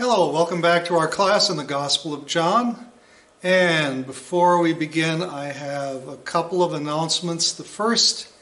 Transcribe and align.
Hello, 0.00 0.32
welcome 0.32 0.62
back 0.62 0.86
to 0.86 0.94
our 0.94 1.06
class 1.06 1.50
in 1.50 1.58
the 1.58 1.62
Gospel 1.62 2.14
of 2.14 2.24
John. 2.24 2.86
And 3.42 4.06
before 4.06 4.58
we 4.58 4.72
begin, 4.72 5.22
I 5.22 5.52
have 5.52 6.08
a 6.08 6.16
couple 6.16 6.62
of 6.62 6.72
announcements. 6.72 7.52
The 7.52 7.64
first 7.64 8.32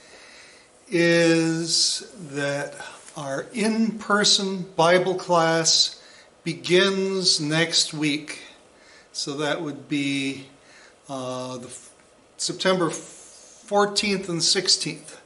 is 0.89 2.09
that 2.31 2.77
our 3.17 3.47
in 3.53 3.99
person 3.99 4.67
Bible 4.77 5.17
class 5.17 6.01
begins 6.45 7.41
next 7.41 7.93
week. 7.93 8.43
So 9.11 9.39
that 9.39 9.61
would 9.61 9.89
be 9.89 10.47
uh, 11.09 11.57
the 11.57 11.77
September 12.37 12.91
14th 12.91 14.29
and 14.29 14.41
16th. 14.41 15.17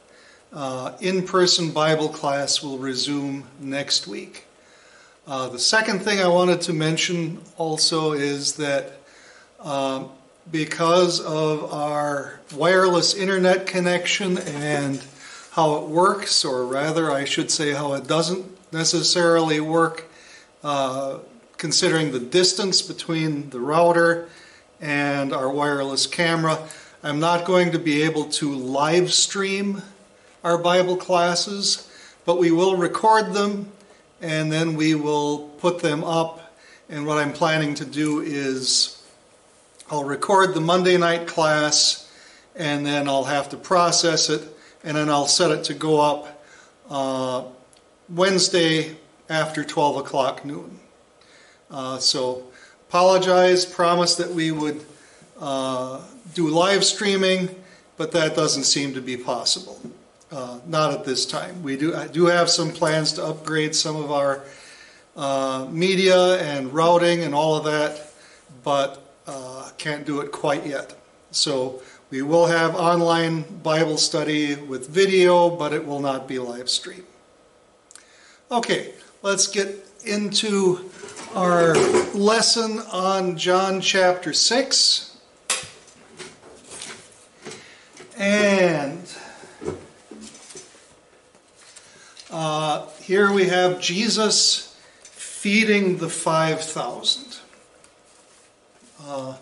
Uh, 0.51 0.93
in 0.99 1.27
person 1.27 1.69
Bible 1.69 2.09
class 2.09 2.63
will 2.63 2.79
resume 2.79 3.43
next 3.59 4.07
week. 4.07 4.47
Uh, 5.25 5.47
the 5.47 5.59
second 5.59 5.99
thing 5.99 6.19
I 6.19 6.27
wanted 6.27 6.59
to 6.61 6.73
mention 6.73 7.39
also 7.57 8.11
is 8.11 8.55
that 8.55 8.91
um, 9.61 10.09
because 10.51 11.21
of 11.21 11.71
our 11.71 12.41
wireless 12.53 13.13
internet 13.13 13.65
connection 13.65 14.37
and 14.37 15.01
how 15.51 15.75
it 15.75 15.87
works, 15.87 16.43
or 16.43 16.65
rather, 16.65 17.09
I 17.09 17.23
should 17.23 17.49
say, 17.51 17.71
how 17.71 17.93
it 17.93 18.05
doesn't 18.05 18.45
necessarily 18.73 19.61
work, 19.61 20.09
uh, 20.61 21.19
considering 21.55 22.11
the 22.11 22.19
distance 22.19 22.81
between 22.81 23.49
the 23.51 23.61
router 23.61 24.27
and 24.81 25.31
our 25.31 25.49
wireless 25.49 26.05
camera, 26.05 26.67
I'm 27.01 27.21
not 27.21 27.45
going 27.45 27.71
to 27.71 27.79
be 27.79 28.01
able 28.03 28.25
to 28.25 28.53
live 28.53 29.13
stream 29.13 29.83
our 30.43 30.57
Bible 30.57 30.97
classes, 30.97 31.89
but 32.25 32.39
we 32.39 32.51
will 32.51 32.75
record 32.75 33.33
them 33.33 33.71
and 34.23 34.49
then 34.49 34.75
we 34.75 34.95
will 34.95 35.49
put 35.59 35.79
them 35.79 36.03
up. 36.03 36.55
And 36.89 37.05
what 37.05 37.17
I'm 37.17 37.33
planning 37.33 37.75
to 37.75 37.85
do 37.85 38.21
is 38.21 39.03
I'll 39.91 40.05
record 40.05 40.53
the 40.53 40.61
Monday 40.61 40.97
night 40.97 41.27
class 41.27 42.09
and 42.55 42.85
then 42.85 43.09
I'll 43.09 43.25
have 43.25 43.49
to 43.49 43.57
process 43.57 44.29
it 44.29 44.41
and 44.83 44.95
then 44.95 45.09
I'll 45.09 45.27
set 45.27 45.51
it 45.51 45.65
to 45.65 45.73
go 45.73 45.99
up 45.99 46.43
uh, 46.89 47.43
Wednesday 48.09 48.95
after 49.29 49.63
12 49.63 49.97
o'clock 49.97 50.45
noon. 50.45 50.79
Uh, 51.69 51.97
so 51.97 52.43
apologize, 52.87 53.65
promise 53.65 54.15
that 54.15 54.29
we 54.29 54.51
would 54.51 54.85
uh, 55.39 56.01
do 56.33 56.47
live 56.47 56.85
streaming, 56.85 57.53
but 57.97 58.13
that 58.13 58.35
doesn't 58.35 58.63
seem 58.63 58.93
to 58.93 59.01
be 59.01 59.17
possible. 59.17 59.81
Uh, 60.33 60.59
not 60.65 60.91
at 60.91 61.05
this 61.05 61.27
time. 61.27 61.61
We 61.61 61.77
do 61.77 61.95
I 61.95 62.07
do 62.07 62.25
have 62.25 62.49
some 62.49 62.71
plans 62.71 63.13
to 63.13 63.23
upgrade 63.23 63.75
some 63.75 63.95
of 63.95 64.11
our 64.11 64.43
uh, 65.15 65.67
media 65.69 66.39
and 66.41 66.73
routing 66.73 67.21
and 67.21 67.35
all 67.35 67.55
of 67.55 67.65
that, 67.65 68.11
but 68.63 69.05
uh, 69.27 69.69
can't 69.77 70.07
do 70.07 70.21
it 70.21 70.31
quite 70.31 70.65
yet. 70.65 70.95
So 71.29 71.83
we 72.09 72.23
will 72.23 72.47
have 72.47 72.75
online 72.75 73.43
Bible 73.61 73.97
study 73.97 74.55
with 74.55 74.89
video, 74.89 75.51
but 75.51 75.71
it 75.71 75.85
will 75.85 75.99
not 75.99 76.27
be 76.27 76.39
live 76.39 76.67
stream. 76.67 77.03
Okay, 78.49 78.95
let's 79.21 79.45
get 79.45 79.85
into 80.03 80.89
our 81.35 81.75
lesson 82.15 82.79
on 82.91 83.37
John 83.37 83.81
chapter 83.81 84.33
6. 84.33 85.15
And 88.17 89.02
Uh, 92.33 92.87
here 92.99 93.31
we 93.31 93.45
have 93.45 93.79
Jesus 93.79 94.75
feeding 95.03 95.97
the 95.97 96.09
5,000. 96.09 97.37
Uh, 99.05 99.35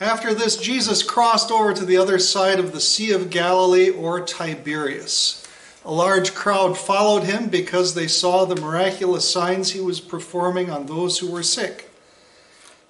after 0.00 0.32
this, 0.32 0.56
Jesus 0.56 1.02
crossed 1.02 1.50
over 1.50 1.74
to 1.74 1.84
the 1.84 1.98
other 1.98 2.18
side 2.18 2.58
of 2.58 2.72
the 2.72 2.80
Sea 2.80 3.12
of 3.12 3.28
Galilee 3.28 3.90
or 3.90 4.22
Tiberias. 4.22 5.46
A 5.84 5.92
large 5.92 6.34
crowd 6.34 6.78
followed 6.78 7.24
him 7.24 7.50
because 7.50 7.92
they 7.92 8.08
saw 8.08 8.46
the 8.46 8.58
miraculous 8.58 9.30
signs 9.30 9.72
he 9.72 9.80
was 9.80 10.00
performing 10.00 10.70
on 10.70 10.86
those 10.86 11.18
who 11.18 11.30
were 11.30 11.42
sick. 11.42 11.90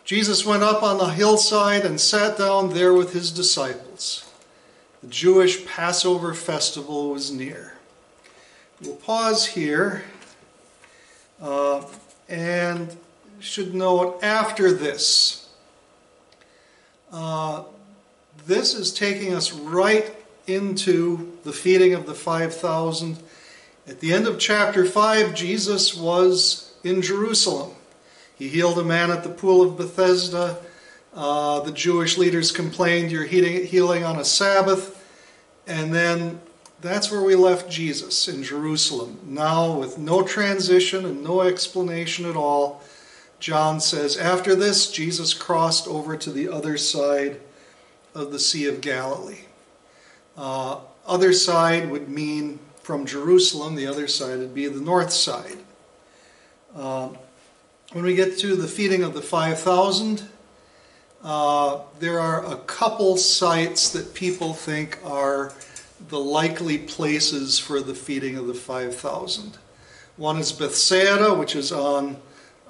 Jesus 0.05 0.47
went 0.47 0.63
up 0.63 0.85
on 0.85 0.99
the 0.99 1.09
hillside 1.09 1.85
and 1.85 2.01
sat 2.01 2.39
down 2.39 2.75
there 2.75 2.95
with 2.95 3.13
his 3.13 3.33
disciples. 3.33 3.92
The 5.03 5.09
Jewish 5.09 5.67
Passover 5.67 6.33
festival 6.33 7.11
was 7.11 7.33
near. 7.33 7.75
We'll 8.81 8.95
pause 8.95 9.47
here 9.47 10.05
uh, 11.41 11.85
and 12.29 12.97
should 13.41 13.75
note 13.75 14.23
after 14.23 14.73
this, 14.73 15.49
uh, 17.11 17.65
this 18.47 18.75
is 18.75 18.95
taking 18.95 19.35
us 19.35 19.53
right 19.53 20.15
into 20.47 21.37
the 21.43 21.53
feeding 21.53 21.95
of 21.95 22.07
the 22.07 22.15
5,000. 22.15 23.19
At 23.89 23.99
the 23.99 24.13
end 24.13 24.29
of 24.29 24.39
chapter 24.39 24.85
5, 24.85 25.35
Jesus 25.35 25.97
was 25.97 26.73
in 26.85 27.03
Jerusalem. 27.03 27.73
He 28.39 28.49
healed 28.49 28.79
a 28.79 28.85
man 28.85 29.11
at 29.11 29.25
the 29.25 29.31
pool 29.31 29.63
of 29.63 29.77
Bethesda. 29.77 30.59
Uh, 31.15 31.61
the 31.61 31.73
Jewish 31.73 32.17
leaders 32.17 32.53
complained, 32.53 33.11
You're 33.11 33.25
healing 33.25 34.05
on 34.05 34.19
a 34.19 34.25
Sabbath. 34.25 34.99
And 35.67 35.95
then 35.95 36.41
that's 36.81 37.11
where 37.11 37.23
we 37.23 37.35
left 37.35 37.71
Jesus 37.71 38.29
in 38.29 38.43
Jerusalem. 38.43 39.19
Now, 39.25 39.79
with 39.79 39.99
no 39.99 40.23
transition 40.23 41.05
and 41.05 41.23
no 41.23 41.43
explanation 41.43 42.25
at 42.25 42.37
all, 42.37 42.83
John 43.39 43.81
says, 43.81 44.17
After 44.17 44.55
this, 44.55 44.91
Jesus 44.91 45.35
crossed 45.35 45.87
over 45.87 46.17
to 46.17 46.31
the 46.31 46.49
other 46.49 46.77
side 46.77 47.41
of 48.15 48.33
the 48.33 48.39
Sea 48.39 48.67
of 48.67 48.81
Galilee. 48.81 49.45
Uh, 50.37 50.81
other 51.07 51.33
side 51.33 51.91
would 51.91 52.09
mean 52.09 52.59
from 52.83 53.07
Jerusalem, 53.07 53.75
the 53.75 53.87
other 53.87 54.09
side 54.09 54.39
would 54.39 54.55
be 54.55 54.67
the 54.67 54.81
north 54.81 55.13
side. 55.13 55.59
Uh, 56.75 57.11
when 57.93 58.05
we 58.05 58.15
get 58.15 58.39
to 58.39 58.57
the 58.57 58.67
feeding 58.67 59.03
of 59.03 59.15
the 59.15 59.23
5,000, 59.23 60.29
uh, 61.23 61.81
there 62.01 62.19
are 62.19 62.45
a 62.45 62.57
couple 62.57 63.17
sites 63.17 63.91
that 63.91 64.13
people 64.15 64.55
think 64.55 64.99
are 65.05 65.53
the 66.09 66.19
likely 66.19 66.79
places 66.79 67.59
for 67.59 67.81
the 67.81 67.95
feeding 67.95 68.37
of 68.37 68.47
the 68.47 68.55
5,000. 68.55 69.57
One 70.17 70.39
is 70.39 70.53
Bethsaida, 70.53 71.35
which 71.35 71.55
is 71.55 71.71
on 71.73 72.17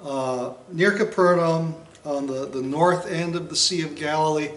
uh, 0.03 0.53
near 0.71 0.91
Capernaum 0.91 1.75
on 2.05 2.27
the, 2.27 2.45
the 2.45 2.61
north 2.61 3.09
end 3.09 3.35
of 3.35 3.49
the 3.49 3.55
Sea 3.55 3.81
of 3.83 3.95
Galilee. 3.95 4.51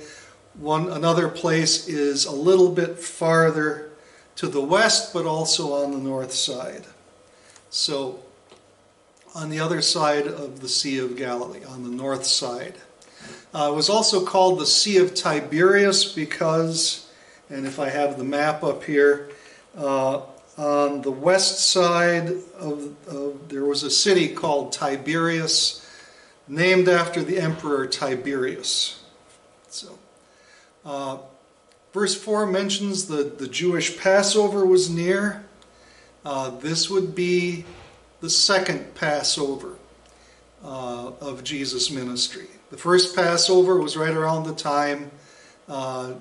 One 0.55 0.91
another 0.91 1.29
place 1.29 1.89
is 1.89 2.27
a 2.27 2.33
little 2.33 2.71
bit 2.71 2.99
farther 2.99 3.91
to 4.37 4.49
the 4.49 4.61
west, 4.61 5.13
but 5.13 5.25
also 5.27 5.73
on 5.73 5.93
the 5.93 5.99
north 5.99 6.33
side. 6.33 6.85
So, 7.71 8.21
on 9.35 9.51
the 9.51 9.61
other 9.61 9.83
side 9.83 10.27
of 10.27 10.61
the 10.61 10.69
Sea 10.69 10.99
of 10.99 11.17
Galilee, 11.17 11.65
on 11.65 11.83
the 11.83 11.91
north 11.91 12.25
side. 12.25 12.75
Uh, 13.57 13.71
it 13.73 13.75
was 13.75 13.89
also 13.89 14.23
called 14.23 14.61
the 14.61 14.67
Sea 14.67 14.99
of 14.99 15.15
Tiberias 15.15 16.05
because, 16.05 17.11
and 17.49 17.67
if 17.67 17.81
I 17.81 17.89
have 17.89 18.19
the 18.19 18.25
map 18.25 18.63
up 18.63 18.85
here, 18.85 19.31
uh, 19.79 20.21
on 20.59 21.01
the 21.01 21.11
west 21.11 21.71
side 21.71 22.29
of, 22.59 22.95
of, 23.09 23.49
there 23.49 23.65
was 23.65 23.83
a 23.83 23.91
city 23.91 24.29
called 24.29 24.73
Tiberias, 24.73 25.89
named 26.47 26.87
after 26.91 27.23
the 27.23 27.39
emperor 27.39 27.87
Tiberius. 27.87 29.03
So, 29.69 29.99
uh, 30.85 31.17
verse 31.95 32.15
4 32.15 32.45
mentions 32.45 33.07
the, 33.07 33.23
the 33.23 33.49
Jewish 33.49 33.99
Passover 33.99 34.67
was 34.67 34.91
near. 34.91 35.47
Uh, 36.27 36.51
this 36.51 36.91
would 36.91 37.15
be 37.15 37.65
the 38.21 38.29
second 38.29 38.95
Passover 38.95 39.77
uh, 40.63 41.13
of 41.23 41.43
Jesus' 41.43 41.91
ministry. 41.91 42.49
The 42.71 42.77
first 42.77 43.15
Passover 43.15 43.81
was 43.81 43.97
right 43.97 44.15
around 44.15 44.45
the 44.45 44.55
time 44.55 45.11
uh, 45.69 46.15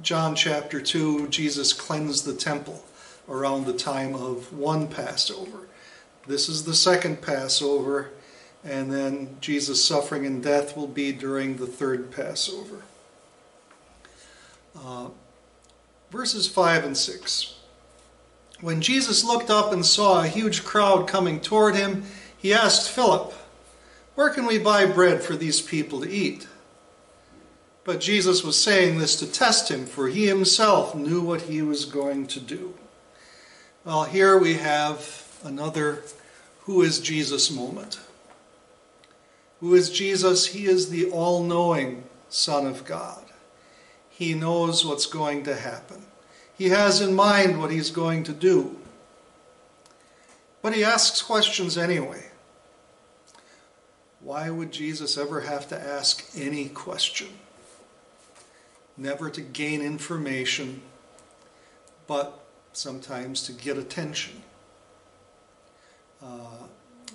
John 0.00 0.34
chapter 0.34 0.80
2, 0.80 1.28
Jesus 1.28 1.72
cleansed 1.72 2.24
the 2.24 2.34
temple 2.34 2.84
around 3.28 3.66
the 3.66 3.72
time 3.72 4.14
of 4.14 4.52
one 4.52 4.88
Passover. 4.88 5.68
This 6.26 6.48
is 6.48 6.64
the 6.64 6.74
second 6.74 7.20
Passover, 7.20 8.10
and 8.64 8.92
then 8.92 9.36
Jesus' 9.40 9.84
suffering 9.84 10.24
and 10.24 10.42
death 10.42 10.76
will 10.76 10.88
be 10.88 11.12
during 11.12 11.56
the 11.56 11.66
third 11.66 12.10
Passover. 12.10 12.82
Uh, 14.76 15.08
verses 16.10 16.48
5 16.48 16.84
and 16.84 16.96
6. 16.96 17.54
When 18.60 18.80
Jesus 18.80 19.24
looked 19.24 19.50
up 19.50 19.72
and 19.72 19.84
saw 19.84 20.22
a 20.22 20.28
huge 20.28 20.64
crowd 20.64 21.06
coming 21.06 21.40
toward 21.40 21.76
him, 21.76 22.04
he 22.36 22.54
asked 22.54 22.90
Philip, 22.90 23.34
where 24.14 24.30
can 24.30 24.46
we 24.46 24.58
buy 24.58 24.86
bread 24.86 25.22
for 25.22 25.36
these 25.36 25.60
people 25.60 26.00
to 26.00 26.10
eat? 26.10 26.46
But 27.84 28.00
Jesus 28.00 28.44
was 28.44 28.62
saying 28.62 28.98
this 28.98 29.16
to 29.16 29.26
test 29.26 29.70
him, 29.70 29.86
for 29.86 30.08
he 30.08 30.26
himself 30.26 30.94
knew 30.94 31.20
what 31.20 31.42
he 31.42 31.62
was 31.62 31.84
going 31.84 32.26
to 32.28 32.40
do. 32.40 32.74
Well, 33.84 34.04
here 34.04 34.38
we 34.38 34.54
have 34.54 35.40
another 35.42 36.04
who 36.60 36.82
is 36.82 37.00
Jesus 37.00 37.50
moment. 37.50 37.98
Who 39.60 39.74
is 39.74 39.90
Jesus? 39.90 40.46
He 40.46 40.66
is 40.66 40.90
the 40.90 41.10
all 41.10 41.42
knowing 41.42 42.04
Son 42.28 42.66
of 42.66 42.84
God. 42.84 43.24
He 44.08 44.34
knows 44.34 44.84
what's 44.84 45.06
going 45.06 45.42
to 45.44 45.56
happen. 45.56 46.04
He 46.56 46.68
has 46.68 47.00
in 47.00 47.14
mind 47.14 47.58
what 47.60 47.72
he's 47.72 47.90
going 47.90 48.22
to 48.24 48.32
do. 48.32 48.76
But 50.60 50.74
he 50.74 50.84
asks 50.84 51.22
questions 51.22 51.76
anyway. 51.76 52.31
Why 54.22 54.50
would 54.50 54.72
Jesus 54.72 55.18
ever 55.18 55.40
have 55.40 55.68
to 55.68 55.80
ask 55.80 56.24
any 56.36 56.68
question? 56.68 57.28
Never 58.96 59.30
to 59.30 59.40
gain 59.40 59.82
information, 59.82 60.82
but 62.06 62.44
sometimes 62.72 63.42
to 63.44 63.52
get 63.52 63.76
attention. 63.76 64.42
Uh, 66.22 66.66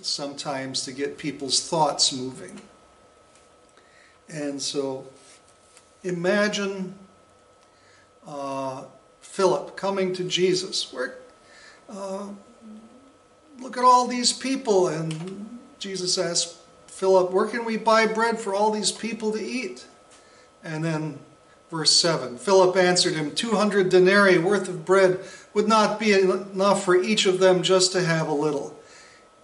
sometimes 0.02 0.84
to 0.84 0.92
get 0.92 1.18
people's 1.18 1.68
thoughts 1.68 2.12
moving. 2.12 2.60
And 4.28 4.62
so 4.62 5.08
imagine 6.04 6.94
uh, 8.28 8.84
Philip 9.22 9.78
coming 9.78 10.14
to 10.14 10.26
Jesus. 10.26 10.92
Where, 10.92 11.20
uh, 11.90 12.28
look 13.62 13.78
at 13.78 13.86
all 13.86 14.08
these 14.08 14.34
people. 14.34 14.90
And 14.90 15.60
Jesus 15.80 16.18
asked 16.18 16.57
Philip, 16.98 17.30
Where 17.30 17.46
can 17.46 17.64
we 17.64 17.78
buy 17.78 18.08
bread 18.08 18.40
for 18.40 18.56
all 18.56 18.72
these 18.72 18.92
people 18.92 19.32
to 19.34 19.40
eat? 19.40 19.86
And 20.64 20.84
then 20.84 21.20
verse 21.70 21.92
7 21.92 22.40
Philip 22.40 22.76
answered 22.76 23.14
him, 23.14 23.36
200 23.36 23.90
denarii 23.90 24.40
worth 24.40 24.68
of 24.68 24.84
bread 24.84 25.20
would 25.54 25.68
not 25.68 26.00
be 26.00 26.14
enough 26.14 26.84
for 26.84 26.96
each 26.96 27.28
of 27.28 27.38
them 27.38 27.62
just 27.62 27.92
to 27.92 28.02
have 28.02 28.28
a 28.28 28.34
little. 28.34 28.76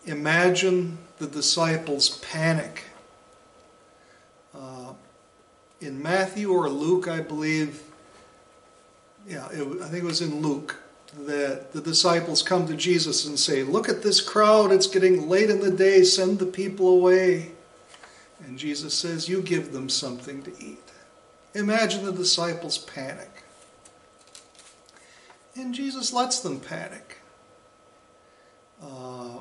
Imagine 0.07 0.97
the 1.19 1.27
disciples' 1.27 2.17
panic. 2.23 2.85
Uh, 4.55 4.93
in 5.79 6.01
Matthew 6.01 6.51
or 6.51 6.67
Luke, 6.69 7.07
I 7.07 7.19
believe, 7.19 7.83
yeah, 9.27 9.47
it, 9.51 9.61
I 9.79 9.89
think 9.89 10.03
it 10.03 10.07
was 10.07 10.21
in 10.21 10.41
Luke, 10.41 10.77
that 11.19 11.73
the 11.73 11.81
disciples 11.81 12.41
come 12.41 12.67
to 12.67 12.75
Jesus 12.75 13.25
and 13.25 13.37
say, 13.37 13.63
Look 13.63 13.89
at 13.89 14.03
this 14.03 14.21
crowd, 14.21 14.71
it's 14.71 14.87
getting 14.87 15.29
late 15.29 15.49
in 15.49 15.59
the 15.59 15.71
day, 15.71 16.03
send 16.03 16.39
the 16.39 16.45
people 16.45 16.89
away. 16.89 17.51
And 18.45 18.57
Jesus 18.57 18.93
says, 18.93 19.29
You 19.29 19.41
give 19.41 19.71
them 19.71 19.89
something 19.89 20.43
to 20.43 20.51
eat. 20.59 20.91
Imagine 21.53 22.05
the 22.05 22.11
disciples 22.11 22.77
panic. 22.77 23.43
And 25.55 25.73
Jesus 25.73 26.11
lets 26.11 26.39
them 26.39 26.59
panic. 26.59 27.17
Uh, 28.81 29.39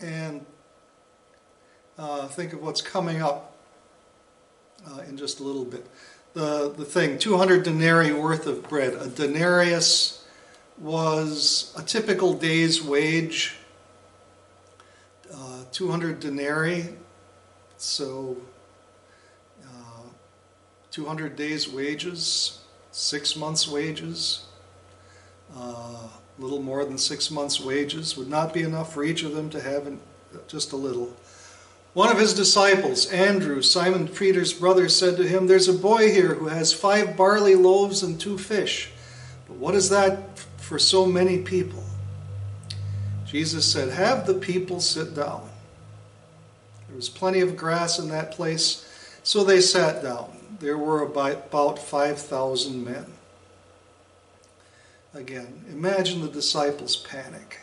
and 0.00 0.46
uh, 1.98 2.28
think 2.28 2.52
of 2.52 2.62
what's 2.62 2.80
coming 2.80 3.20
up 3.20 3.56
uh, 4.86 5.00
in 5.08 5.16
just 5.16 5.40
a 5.40 5.42
little 5.42 5.64
bit. 5.64 5.86
The, 6.34 6.70
the 6.70 6.84
thing 6.84 7.18
200 7.18 7.62
denarii 7.62 8.12
worth 8.12 8.46
of 8.46 8.68
bread. 8.68 8.94
A 8.94 9.08
denarius 9.08 10.25
was 10.78 11.74
a 11.76 11.82
typical 11.82 12.34
day's 12.34 12.82
wage, 12.82 13.56
uh, 15.32 15.64
200 15.72 16.20
denarii, 16.20 16.88
so 17.78 18.36
uh, 19.64 20.08
200 20.90 21.36
days' 21.36 21.68
wages, 21.68 22.60
six 22.90 23.36
months' 23.36 23.68
wages. 23.68 24.46
Uh, 25.56 26.08
little 26.38 26.62
more 26.62 26.84
than 26.84 26.98
six 26.98 27.30
months' 27.30 27.60
wages 27.60 28.16
would 28.16 28.28
not 28.28 28.52
be 28.52 28.62
enough 28.62 28.92
for 28.92 29.04
each 29.04 29.22
of 29.22 29.34
them 29.34 29.48
to 29.50 29.60
have 29.60 29.86
an, 29.86 30.00
just 30.48 30.72
a 30.72 30.76
little. 30.76 31.14
One 31.94 32.10
of 32.10 32.18
his 32.18 32.34
disciples, 32.34 33.10
Andrew, 33.10 33.62
Simon 33.62 34.06
Peter's 34.06 34.52
brother, 34.52 34.86
said 34.88 35.16
to 35.16 35.26
him, 35.26 35.46
There's 35.46 35.68
a 35.68 35.72
boy 35.72 36.12
here 36.12 36.34
who 36.34 36.48
has 36.48 36.74
five 36.74 37.16
barley 37.16 37.54
loaves 37.54 38.02
and 38.02 38.20
two 38.20 38.36
fish. 38.36 38.90
But 39.48 39.56
what 39.56 39.74
is 39.74 39.88
that 39.88 40.18
for 40.66 40.80
so 40.80 41.06
many 41.06 41.38
people? 41.38 41.84
Jesus 43.24 43.70
said, 43.70 43.90
Have 43.90 44.26
the 44.26 44.34
people 44.34 44.80
sit 44.80 45.14
down. 45.14 45.48
There 46.88 46.96
was 46.96 47.08
plenty 47.08 47.40
of 47.40 47.56
grass 47.56 47.98
in 47.98 48.08
that 48.08 48.32
place, 48.32 48.84
so 49.22 49.44
they 49.44 49.60
sat 49.60 50.02
down. 50.02 50.36
There 50.58 50.78
were 50.78 51.02
about 51.02 51.78
5,000 51.78 52.84
men. 52.84 53.06
Again, 55.14 55.64
imagine 55.70 56.20
the 56.20 56.28
disciples' 56.28 56.96
panic. 56.96 57.60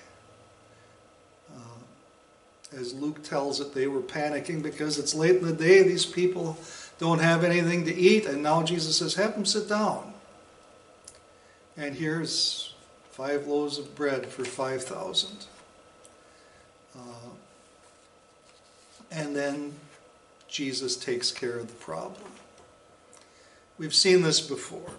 Uh, 1.53 2.77
as 2.77 2.93
Luke 2.93 3.21
tells 3.23 3.59
it, 3.59 3.73
they 3.73 3.87
were 3.87 4.01
panicking 4.01 4.63
because 4.63 4.97
it's 4.97 5.13
late 5.13 5.37
in 5.37 5.45
the 5.45 5.53
day, 5.53 5.83
these 5.83 6.05
people 6.05 6.57
don't 6.99 7.19
have 7.19 7.43
anything 7.43 7.85
to 7.85 7.93
eat, 7.93 8.25
and 8.25 8.41
now 8.41 8.63
Jesus 8.63 8.97
says, 8.97 9.15
Have 9.15 9.33
them 9.33 9.45
sit 9.45 9.67
down. 9.67 10.13
And 11.75 11.95
here's 11.95 12.72
five 13.13 13.45
loaves 13.45 13.77
of 13.77 13.93
bread 13.93 14.25
for 14.25 14.43
5,000. 14.43 15.45
Uh, 16.95 16.99
and 19.11 19.35
then 19.35 19.73
Jesus 20.47 20.95
takes 20.97 21.31
care 21.31 21.59
of 21.59 21.67
the 21.67 21.75
problem. 21.75 22.31
We've 23.77 23.93
seen 23.93 24.23
this 24.23 24.41
before. 24.41 24.93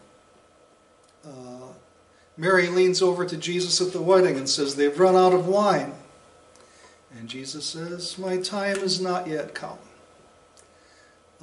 Uh, 1.26 1.72
Mary 2.36 2.68
leans 2.68 3.02
over 3.02 3.26
to 3.26 3.36
Jesus 3.36 3.80
at 3.80 3.92
the 3.92 4.00
wedding 4.00 4.36
and 4.36 4.48
says, 4.48 4.76
They've 4.76 4.98
run 4.98 5.16
out 5.16 5.32
of 5.32 5.48
wine. 5.48 5.94
And 7.16 7.28
Jesus 7.28 7.64
says, 7.64 8.16
My 8.16 8.36
time 8.36 8.78
has 8.78 9.00
not 9.00 9.26
yet 9.26 9.54
come. 9.54 9.78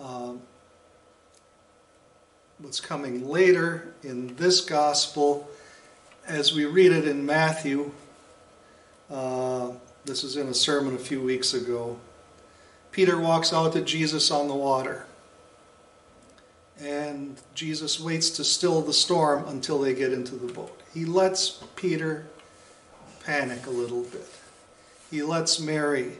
Um, 0.01 0.41
what's 2.59 2.79
coming 2.79 3.27
later 3.27 3.93
in 4.03 4.37
this 4.37 4.61
gospel, 4.61 5.49
as 6.31 6.53
we 6.53 6.65
read 6.65 6.93
it 6.93 7.05
in 7.05 7.25
Matthew, 7.25 7.91
uh, 9.09 9.71
this 10.05 10.23
is 10.23 10.37
in 10.37 10.47
a 10.47 10.53
sermon 10.53 10.95
a 10.95 10.99
few 10.99 11.21
weeks 11.21 11.53
ago. 11.53 11.99
Peter 12.93 13.19
walks 13.19 13.51
out 13.51 13.73
to 13.73 13.81
Jesus 13.81 14.31
on 14.31 14.47
the 14.47 14.55
water. 14.55 15.05
And 16.79 17.35
Jesus 17.53 17.99
waits 17.99 18.29
to 18.31 18.45
still 18.45 18.81
the 18.81 18.93
storm 18.93 19.45
until 19.49 19.79
they 19.79 19.93
get 19.93 20.13
into 20.13 20.35
the 20.35 20.51
boat. 20.51 20.79
He 20.93 21.03
lets 21.03 21.63
Peter 21.75 22.25
panic 23.25 23.67
a 23.67 23.69
little 23.69 24.03
bit. 24.03 24.27
He 25.11 25.21
lets 25.21 25.59
Mary 25.59 26.13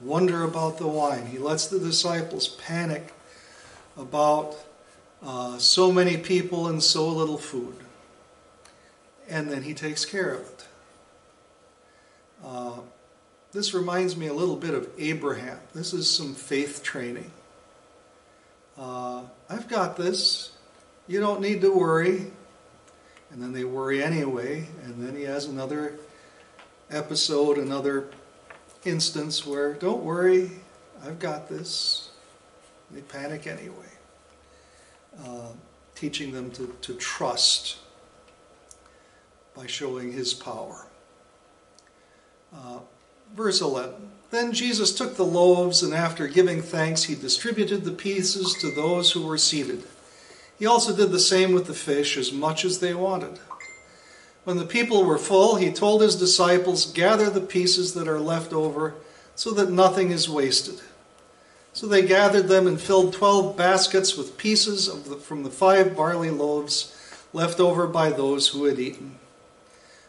wonder 0.00 0.44
about 0.44 0.78
the 0.78 0.86
wine. 0.86 1.26
He 1.26 1.38
lets 1.38 1.66
the 1.66 1.80
disciples 1.80 2.48
panic 2.48 3.12
about 3.98 4.54
uh, 5.24 5.58
so 5.58 5.90
many 5.90 6.16
people 6.16 6.68
and 6.68 6.80
so 6.80 7.08
little 7.08 7.38
food. 7.38 7.76
And 9.28 9.50
then 9.50 9.62
he 9.62 9.74
takes 9.74 10.04
care 10.04 10.34
of 10.34 10.40
it. 10.40 10.66
Uh, 12.44 12.80
this 13.52 13.74
reminds 13.74 14.16
me 14.16 14.26
a 14.26 14.34
little 14.34 14.56
bit 14.56 14.74
of 14.74 14.88
Abraham. 14.98 15.58
This 15.74 15.92
is 15.92 16.08
some 16.08 16.34
faith 16.34 16.82
training. 16.82 17.30
Uh, 18.78 19.22
I've 19.48 19.68
got 19.68 19.96
this. 19.96 20.52
You 21.08 21.20
don't 21.20 21.40
need 21.40 21.60
to 21.62 21.72
worry 21.72 22.30
and 23.30 23.42
then 23.42 23.52
they 23.52 23.64
worry 23.64 24.02
anyway, 24.02 24.66
and 24.84 25.06
then 25.06 25.14
he 25.14 25.24
has 25.24 25.46
another 25.46 25.98
episode, 26.90 27.58
another 27.58 28.08
instance 28.84 29.44
where, 29.44 29.74
don't 29.74 30.02
worry, 30.02 30.50
I've 31.04 31.18
got 31.18 31.48
this. 31.48 32.10
They 32.90 33.00
panic 33.00 33.46
anyway. 33.46 33.74
Uh, 35.22 35.48
teaching 35.94 36.32
them 36.32 36.50
to, 36.52 36.74
to 36.82 36.94
trust 36.94 37.78
by 39.56 39.66
showing 39.66 40.12
his 40.12 40.34
power. 40.34 40.86
Uh, 42.54 42.80
verse 43.34 43.60
11 43.60 43.94
Then 44.30 44.52
Jesus 44.52 44.94
took 44.94 45.16
the 45.16 45.24
loaves, 45.24 45.82
and 45.82 45.94
after 45.94 46.28
giving 46.28 46.62
thanks, 46.62 47.04
he 47.04 47.14
distributed 47.14 47.84
the 47.84 47.92
pieces 47.92 48.54
to 48.60 48.70
those 48.70 49.12
who 49.12 49.26
were 49.26 49.38
seated 49.38 49.84
he 50.58 50.66
also 50.66 50.96
did 50.96 51.12
the 51.12 51.20
same 51.20 51.52
with 51.52 51.66
the 51.66 51.74
fish, 51.74 52.16
as 52.16 52.32
much 52.32 52.64
as 52.64 52.78
they 52.78 52.94
wanted. 52.94 53.38
When 54.44 54.56
the 54.56 54.64
people 54.64 55.04
were 55.04 55.18
full, 55.18 55.56
he 55.56 55.70
told 55.70 56.00
his 56.00 56.16
disciples, 56.16 56.90
Gather 56.92 57.28
the 57.28 57.40
pieces 57.40 57.94
that 57.94 58.08
are 58.08 58.20
left 58.20 58.52
over, 58.52 58.94
so 59.34 59.50
that 59.50 59.70
nothing 59.70 60.12
is 60.12 60.30
wasted. 60.30 60.80
So 61.72 61.86
they 61.86 62.06
gathered 62.06 62.48
them 62.48 62.66
and 62.66 62.80
filled 62.80 63.12
twelve 63.12 63.56
baskets 63.56 64.16
with 64.16 64.38
pieces 64.38 64.86
the, 65.04 65.16
from 65.16 65.42
the 65.42 65.50
five 65.50 65.94
barley 65.94 66.30
loaves 66.30 66.96
left 67.34 67.60
over 67.60 67.86
by 67.86 68.08
those 68.08 68.48
who 68.48 68.64
had 68.64 68.78
eaten. 68.78 69.18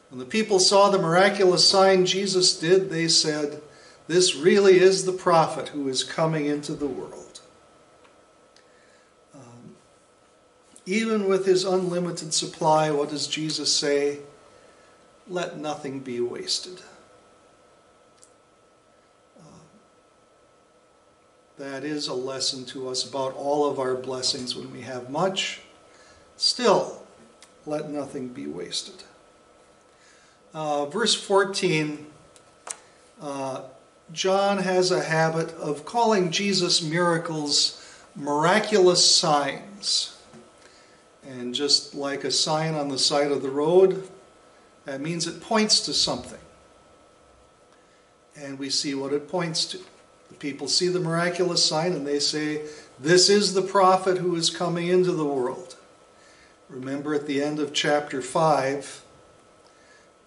When 0.09 0.19
the 0.19 0.25
people 0.25 0.59
saw 0.59 0.89
the 0.89 0.99
miraculous 0.99 1.67
sign 1.67 2.05
Jesus 2.05 2.57
did, 2.57 2.89
they 2.89 3.07
said, 3.07 3.61
This 4.07 4.35
really 4.35 4.79
is 4.79 5.05
the 5.05 5.11
prophet 5.11 5.69
who 5.69 5.89
is 5.89 6.03
coming 6.03 6.45
into 6.45 6.73
the 6.73 6.87
world. 6.87 7.41
Um, 9.35 9.75
even 10.85 11.27
with 11.27 11.45
his 11.45 11.65
unlimited 11.65 12.33
supply, 12.33 12.89
what 12.89 13.09
does 13.09 13.27
Jesus 13.27 13.73
say? 13.73 14.19
Let 15.27 15.57
nothing 15.57 15.99
be 15.99 16.21
wasted. 16.21 16.81
Um, 19.37 19.59
that 21.57 21.83
is 21.83 22.07
a 22.07 22.13
lesson 22.13 22.63
to 22.67 22.87
us 22.87 23.07
about 23.07 23.35
all 23.35 23.69
of 23.69 23.77
our 23.77 23.95
blessings 23.95 24.55
when 24.55 24.71
we 24.71 24.81
have 24.83 25.09
much. 25.09 25.59
Still, 26.37 27.03
let 27.65 27.89
nothing 27.89 28.29
be 28.29 28.47
wasted. 28.47 29.03
Uh, 30.53 30.85
verse 30.85 31.13
14, 31.13 32.05
uh, 33.21 33.61
John 34.11 34.59
has 34.59 34.91
a 34.91 35.03
habit 35.03 35.53
of 35.55 35.85
calling 35.85 36.31
Jesus' 36.31 36.81
miracles 36.81 37.83
miraculous 38.15 39.15
signs. 39.15 40.17
And 41.27 41.53
just 41.53 41.93
like 41.93 42.23
a 42.23 42.31
sign 42.31 42.73
on 42.73 42.87
the 42.87 42.97
side 42.97 43.31
of 43.31 43.41
the 43.41 43.49
road, 43.49 44.07
that 44.85 45.01
means 45.01 45.27
it 45.27 45.41
points 45.41 45.81
to 45.81 45.93
something. 45.93 46.39
And 48.37 48.57
we 48.57 48.69
see 48.69 48.95
what 48.95 49.13
it 49.13 49.27
points 49.27 49.65
to. 49.65 49.79
The 50.29 50.35
people 50.35 50.67
see 50.67 50.87
the 50.87 50.99
miraculous 50.99 51.63
sign 51.65 51.93
and 51.93 52.05
they 52.05 52.19
say, 52.19 52.63
This 52.99 53.29
is 53.29 53.53
the 53.53 53.61
prophet 53.61 54.19
who 54.19 54.35
is 54.35 54.49
coming 54.49 54.87
into 54.87 55.11
the 55.11 55.25
world. 55.25 55.75
Remember 56.69 57.13
at 57.13 57.27
the 57.27 57.41
end 57.41 57.59
of 57.59 57.73
chapter 57.73 58.21
5, 58.21 59.03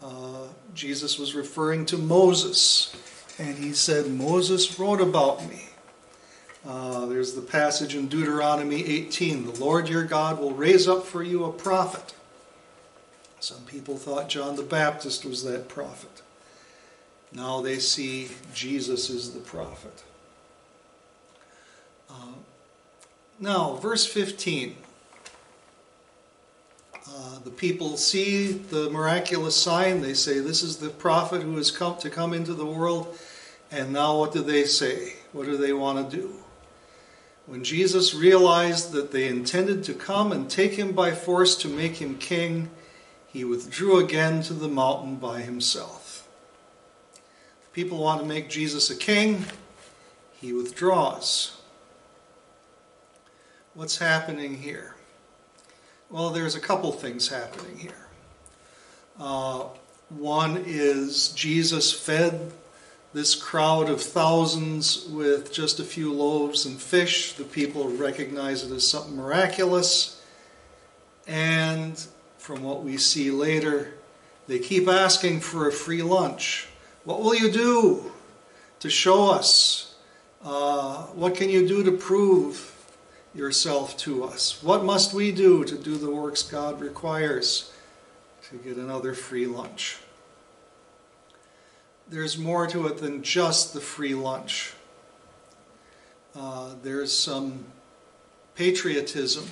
uh, 0.02 0.46
Jesus 0.74 1.18
was 1.18 1.34
referring 1.34 1.86
to 1.86 1.98
Moses. 1.98 2.94
And 3.38 3.56
he 3.56 3.72
said, 3.72 4.06
Moses 4.08 4.78
wrote 4.78 5.00
about 5.00 5.48
me. 5.48 5.66
Uh, 6.66 7.06
there's 7.06 7.34
the 7.34 7.40
passage 7.40 7.94
in 7.94 8.06
Deuteronomy 8.06 8.84
18 8.84 9.46
The 9.46 9.60
Lord 9.60 9.88
your 9.88 10.04
God 10.04 10.38
will 10.38 10.52
raise 10.52 10.86
up 10.86 11.06
for 11.06 11.22
you 11.22 11.44
a 11.44 11.52
prophet. 11.52 12.14
Some 13.40 13.62
people 13.62 13.96
thought 13.96 14.28
John 14.28 14.56
the 14.56 14.62
Baptist 14.62 15.24
was 15.24 15.42
that 15.44 15.68
prophet. 15.68 16.20
Now 17.32 17.62
they 17.62 17.78
see 17.78 18.28
Jesus 18.52 19.08
is 19.08 19.32
the 19.32 19.40
prophet. 19.40 20.04
Uh, 22.10 22.34
now, 23.38 23.76
verse 23.76 24.04
15. 24.04 24.76
Uh, 27.12 27.40
the 27.40 27.50
people 27.50 27.96
see 27.96 28.52
the 28.52 28.88
miraculous 28.90 29.56
sign. 29.56 30.00
They 30.00 30.14
say, 30.14 30.38
This 30.38 30.62
is 30.62 30.76
the 30.76 30.90
prophet 30.90 31.42
who 31.42 31.56
has 31.56 31.70
come 31.70 31.96
to 31.98 32.10
come 32.10 32.32
into 32.32 32.54
the 32.54 32.66
world. 32.66 33.18
And 33.72 33.92
now, 33.92 34.18
what 34.18 34.32
do 34.32 34.42
they 34.42 34.64
say? 34.64 35.14
What 35.32 35.46
do 35.46 35.56
they 35.56 35.72
want 35.72 36.10
to 36.10 36.16
do? 36.16 36.34
When 37.46 37.64
Jesus 37.64 38.14
realized 38.14 38.92
that 38.92 39.10
they 39.10 39.26
intended 39.26 39.82
to 39.84 39.94
come 39.94 40.30
and 40.30 40.48
take 40.48 40.72
him 40.72 40.92
by 40.92 41.10
force 41.10 41.56
to 41.56 41.68
make 41.68 41.96
him 41.96 42.16
king, 42.16 42.70
he 43.26 43.44
withdrew 43.44 43.98
again 43.98 44.42
to 44.42 44.54
the 44.54 44.68
mountain 44.68 45.16
by 45.16 45.40
himself. 45.40 46.28
If 47.64 47.72
people 47.72 47.98
want 47.98 48.20
to 48.20 48.26
make 48.26 48.48
Jesus 48.48 48.88
a 48.90 48.96
king, 48.96 49.46
he 50.40 50.52
withdraws. 50.52 51.60
What's 53.74 53.98
happening 53.98 54.58
here? 54.58 54.89
Well, 56.10 56.30
there's 56.30 56.56
a 56.56 56.60
couple 56.60 56.90
things 56.90 57.28
happening 57.28 57.78
here. 57.78 58.08
Uh, 59.20 59.66
one 60.08 60.64
is 60.66 61.28
Jesus 61.28 61.92
fed 61.92 62.50
this 63.12 63.36
crowd 63.36 63.88
of 63.88 64.00
thousands 64.02 65.06
with 65.06 65.52
just 65.52 65.78
a 65.78 65.84
few 65.84 66.12
loaves 66.12 66.66
and 66.66 66.80
fish. 66.82 67.34
The 67.34 67.44
people 67.44 67.88
recognize 67.90 68.64
it 68.64 68.74
as 68.74 68.88
something 68.88 69.14
miraculous. 69.14 70.20
And 71.28 72.04
from 72.38 72.64
what 72.64 72.82
we 72.82 72.96
see 72.96 73.30
later, 73.30 73.94
they 74.48 74.58
keep 74.58 74.88
asking 74.88 75.40
for 75.40 75.68
a 75.68 75.72
free 75.72 76.02
lunch. 76.02 76.66
What 77.04 77.20
will 77.20 77.36
you 77.36 77.52
do 77.52 78.10
to 78.80 78.90
show 78.90 79.30
us? 79.30 79.94
Uh, 80.44 81.04
what 81.06 81.36
can 81.36 81.50
you 81.50 81.68
do 81.68 81.84
to 81.84 81.92
prove 81.92 82.69
yourself 83.34 83.96
to 83.98 84.24
us? 84.24 84.62
What 84.62 84.84
must 84.84 85.14
we 85.14 85.32
do 85.32 85.64
to 85.64 85.76
do 85.76 85.96
the 85.96 86.10
works 86.10 86.42
God 86.42 86.80
requires 86.80 87.72
to 88.50 88.56
get 88.56 88.76
another 88.76 89.14
free 89.14 89.46
lunch? 89.46 89.98
there's 92.10 92.36
more 92.36 92.66
to 92.66 92.88
it 92.88 92.98
than 92.98 93.22
just 93.22 93.72
the 93.72 93.80
free 93.80 94.14
lunch. 94.14 94.74
Uh, 96.34 96.74
there's 96.82 97.16
some 97.16 97.64
patriotism. 98.56 99.48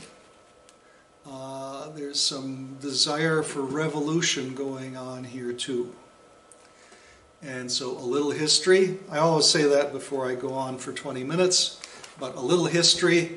Uh, 1.25 1.88
there's 1.90 2.18
some 2.18 2.76
desire 2.80 3.42
for 3.42 3.62
revolution 3.62 4.54
going 4.54 4.97
on 4.97 5.23
here 5.23 5.52
too. 5.52 5.94
And 7.42 7.70
so, 7.70 7.97
a 7.97 8.00
little 8.00 8.32
history. 8.32 8.99
I 9.08 9.18
always 9.18 9.47
say 9.47 9.62
that 9.62 9.92
before 9.92 10.28
I 10.28 10.35
go 10.35 10.52
on 10.54 10.78
for 10.78 10.92
20 10.92 11.23
minutes, 11.23 11.80
but 12.18 12.35
a 12.35 12.40
little 12.40 12.66
history. 12.66 13.37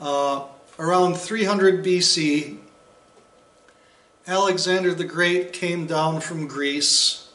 Uh, 0.00 0.46
around 0.78 1.14
300 1.14 1.84
BC, 1.84 2.56
Alexander 4.26 4.94
the 4.94 5.04
Great 5.04 5.52
came 5.52 5.86
down 5.86 6.22
from 6.22 6.46
Greece 6.46 7.28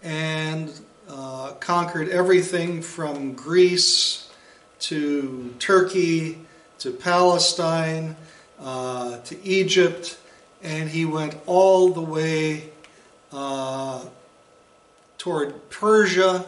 and 0.00 0.72
uh, 1.08 1.54
conquered 1.58 2.08
everything 2.08 2.80
from 2.80 3.32
Greece 3.32 4.30
to 4.78 5.52
Turkey 5.58 6.38
to 6.78 6.92
Palestine 6.92 8.14
uh, 8.60 9.18
to 9.22 9.44
Egypt, 9.44 10.18
and 10.62 10.88
he 10.88 11.04
went 11.04 11.34
all 11.46 11.88
the 11.88 12.00
way 12.00 12.70
uh, 13.32 14.04
toward 15.18 15.68
Persia, 15.68 16.46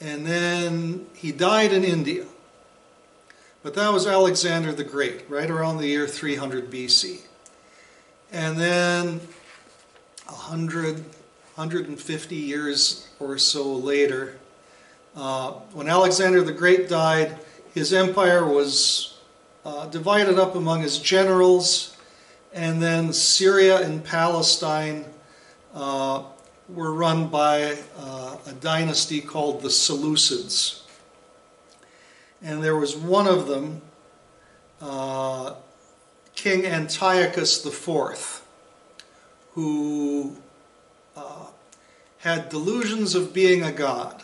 and 0.00 0.24
then 0.24 1.04
he 1.12 1.32
died 1.32 1.74
in 1.74 1.84
India. 1.84 2.24
But 3.68 3.74
that 3.74 3.92
was 3.92 4.06
Alexander 4.06 4.72
the 4.72 4.82
Great, 4.82 5.28
right 5.28 5.50
around 5.50 5.76
the 5.76 5.86
year 5.86 6.06
300 6.06 6.70
BC. 6.70 7.20
And 8.32 8.56
then 8.56 9.20
100, 10.24 10.94
150 10.94 12.34
years 12.34 13.08
or 13.20 13.36
so 13.36 13.70
later, 13.70 14.38
uh, 15.14 15.50
when 15.74 15.86
Alexander 15.86 16.40
the 16.40 16.52
Great 16.54 16.88
died, 16.88 17.36
his 17.74 17.92
empire 17.92 18.46
was 18.46 19.18
uh, 19.66 19.84
divided 19.88 20.38
up 20.38 20.54
among 20.54 20.80
his 20.80 20.98
generals, 20.98 21.94
and 22.54 22.82
then 22.82 23.12
Syria 23.12 23.82
and 23.82 24.02
Palestine 24.02 25.04
uh, 25.74 26.22
were 26.70 26.94
run 26.94 27.28
by 27.28 27.76
uh, 27.98 28.38
a 28.46 28.52
dynasty 28.62 29.20
called 29.20 29.60
the 29.60 29.68
Seleucids. 29.68 30.87
And 32.42 32.62
there 32.62 32.76
was 32.76 32.96
one 32.96 33.26
of 33.26 33.46
them, 33.48 33.82
uh, 34.80 35.54
King 36.34 36.64
Antiochus 36.66 37.64
IV, 37.66 38.42
who 39.54 40.36
uh, 41.16 41.46
had 42.18 42.48
delusions 42.48 43.14
of 43.14 43.32
being 43.32 43.62
a 43.62 43.72
god. 43.72 44.22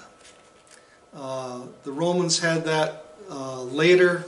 Uh, 1.14 1.62
the 1.82 1.92
Romans 1.92 2.38
had 2.38 2.64
that 2.64 3.04
uh, 3.30 3.62
later 3.62 4.24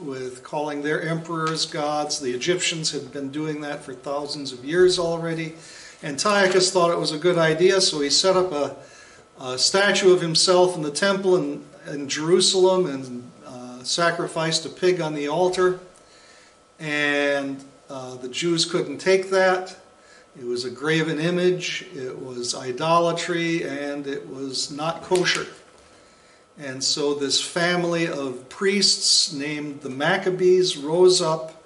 with 0.00 0.42
calling 0.42 0.82
their 0.82 1.02
emperors 1.02 1.66
gods. 1.66 2.20
The 2.20 2.32
Egyptians 2.32 2.90
had 2.90 3.12
been 3.12 3.30
doing 3.30 3.60
that 3.62 3.82
for 3.82 3.94
thousands 3.94 4.52
of 4.52 4.64
years 4.64 4.98
already. 4.98 5.54
Antiochus 6.02 6.70
thought 6.70 6.90
it 6.90 6.98
was 6.98 7.12
a 7.12 7.18
good 7.18 7.36
idea, 7.36 7.80
so 7.80 8.00
he 8.00 8.08
set 8.08 8.36
up 8.36 8.52
a, 8.52 8.76
a 9.38 9.58
statue 9.58 10.12
of 10.12 10.20
himself 10.20 10.76
in 10.76 10.82
the 10.82 10.90
temple 10.90 11.36
in, 11.36 11.64
in 11.88 12.08
Jerusalem 12.08 12.86
and 12.86 13.30
uh, 13.46 13.82
sacrificed 13.82 14.66
a 14.66 14.68
pig 14.68 15.00
on 15.00 15.14
the 15.14 15.28
altar. 15.28 15.80
And 16.78 17.62
uh, 17.88 18.16
the 18.16 18.28
Jews 18.28 18.64
couldn't 18.64 18.98
take 18.98 19.30
that. 19.30 19.76
It 20.38 20.46
was 20.46 20.64
a 20.64 20.70
graven 20.70 21.18
image, 21.18 21.86
it 21.92 22.16
was 22.16 22.54
idolatry, 22.54 23.64
and 23.64 24.06
it 24.06 24.28
was 24.28 24.70
not 24.70 25.02
kosher. 25.02 25.46
And 26.56 26.82
so 26.84 27.14
this 27.14 27.40
family 27.40 28.06
of 28.06 28.48
priests 28.48 29.32
named 29.32 29.80
the 29.80 29.90
Maccabees 29.90 30.76
rose 30.76 31.20
up 31.20 31.62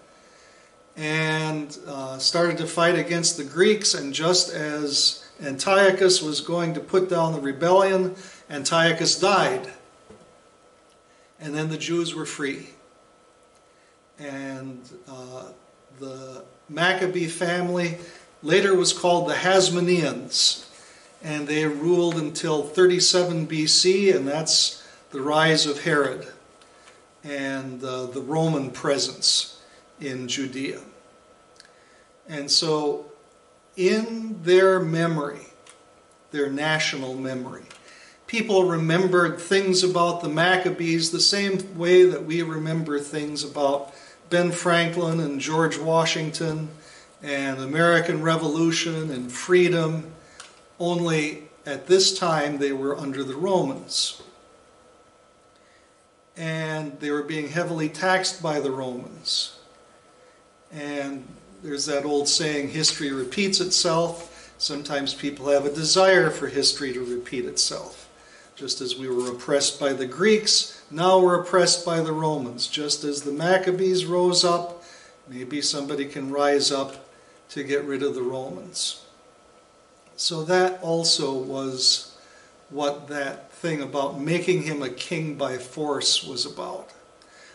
and 0.97 1.77
uh, 1.87 2.19
started 2.19 2.57
to 2.59 2.67
fight 2.67 2.99
against 2.99 3.37
the 3.37 3.45
Greeks. 3.45 3.95
And 3.95 4.15
just 4.15 4.53
as 4.53 5.25
Antiochus 5.43 6.23
was 6.23 6.41
going 6.41 6.75
to 6.75 6.81
put 6.81 7.11
down 7.11 7.33
the 7.33 7.41
rebellion, 7.41 8.15
Antiochus 8.49 9.19
died. 9.19 9.69
And 11.41 11.55
then 11.55 11.69
the 11.69 11.79
Jews 11.79 12.15
were 12.15 12.27
free. 12.27 12.71
And 14.19 14.81
uh, 15.09 15.47
the 15.99 16.45
Maccabee 16.69 17.27
family 17.27 17.99
later 18.43 18.75
was 18.75 18.93
called 18.93 19.29
the 19.29 19.35
Hasmoneans, 19.35 20.67
and 21.23 21.49
they 21.49 21.67
ruled 21.67 22.17
until 22.17 22.63
37 22.63 23.47
BC, 23.47 24.15
and 24.15 24.29
that's 24.29 24.87
the 25.11 25.21
rise 25.21 25.67
of 25.67 25.83
Herod 25.83 26.29
and 27.25 27.83
uh, 27.83 28.07
the 28.07 28.21
Roman 28.21 28.71
presence 28.71 29.63
in 30.01 30.29
Judea. 30.29 30.81
And 32.29 32.51
so, 32.51 33.07
in 33.77 34.43
their 34.43 34.81
memory, 34.81 35.47
their 36.31 36.51
national 36.51 37.15
memory, 37.15 37.65
people 38.27 38.65
remembered 38.65 39.39
things 39.39 39.83
about 39.83 40.23
the 40.23 40.29
Maccabees 40.29 41.11
the 41.11 41.21
same 41.21 41.77
way 41.77 42.05
that 42.05 42.25
we 42.25 42.43
remember 42.43 42.99
things 42.99 43.45
about 43.45 43.93
Ben 44.31 44.51
Franklin 44.51 45.21
and 45.21 45.41
George 45.41 45.79
Washington 45.79 46.69
and 47.23 47.59
American 47.59 48.23
Revolution 48.23 49.11
and 49.11 49.31
freedom, 49.31 50.13
only 50.79 51.45
at 51.67 51.87
this 51.87 52.19
time 52.19 52.59
they 52.59 52.73
were 52.73 52.97
under 52.97 53.23
the 53.23 53.37
Romans. 53.37 54.23
And 56.37 56.99
they 57.01 57.11
were 57.11 57.23
being 57.23 57.49
heavily 57.49 57.89
taxed 57.89 58.43
by 58.43 58.61
the 58.61 58.71
Romans. 58.71 59.59
And 60.73 61.27
there's 61.63 61.87
that 61.87 62.05
old 62.05 62.29
saying, 62.29 62.71
history 62.71 63.13
repeats 63.13 63.61
itself. 63.61 64.53
Sometimes 64.59 65.15
people 65.15 65.49
have 65.49 65.65
a 65.65 65.73
desire 65.73 66.31
for 66.31 66.49
history 66.49 66.93
to 66.93 67.05
repeat 67.05 67.45
itself. 67.45 68.04
Just 68.57 68.81
as 68.81 68.97
we 68.97 69.09
were 69.09 69.33
oppressed 69.33 69.81
by 69.81 69.93
the 69.93 70.07
Greeks, 70.07 70.81
now 70.91 71.19
we're 71.19 71.41
oppressed 71.41 71.85
by 71.85 72.01
the 72.01 72.13
Romans. 72.13 72.69
Just 72.69 73.03
as 73.03 73.23
the 73.23 73.33
Maccabees 73.33 74.07
rose 74.07 74.45
up, 74.45 74.85
maybe 75.29 75.61
somebody 75.61 76.05
can 76.05 76.31
rise 76.31 76.71
up 76.71 77.09
to 77.51 77.65
get 77.65 77.85
rid 77.85 78.03
of 78.03 78.15
the 78.15 78.23
Romans. 78.23 79.05
So 80.17 80.45
that 80.45 80.81
also 80.83 81.33
was 81.33 82.17
what 82.71 83.09
that 83.09 83.51
thing 83.51 83.83
about 83.83 84.21
making 84.21 84.63
him 84.63 84.83
a 84.83 84.89
king 84.89 85.35
by 85.35 85.59
force 85.59 86.23
was 86.23 86.47
about. 86.47 86.91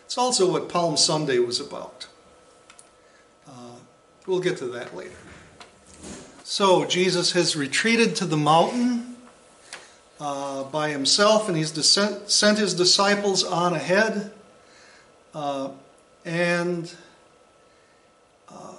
It's 0.04 0.18
also 0.18 0.52
what 0.52 0.68
Palm 0.68 0.98
Sunday 0.98 1.38
was 1.38 1.60
about. 1.60 2.08
Uh, 3.48 3.76
we'll 4.26 4.40
get 4.40 4.58
to 4.58 4.66
that 4.66 4.94
later. 4.94 5.16
So 6.44 6.84
Jesus 6.84 7.32
has 7.32 7.56
retreated 7.56 8.16
to 8.16 8.26
the 8.26 8.36
mountain 8.36 9.09
uh, 10.20 10.64
by 10.64 10.90
himself, 10.90 11.48
and 11.48 11.56
he's 11.56 11.72
sent 11.72 12.58
his 12.58 12.74
disciples 12.74 13.42
on 13.42 13.72
ahead. 13.74 14.30
Uh, 15.34 15.70
and 16.24 16.94
uh, 18.50 18.74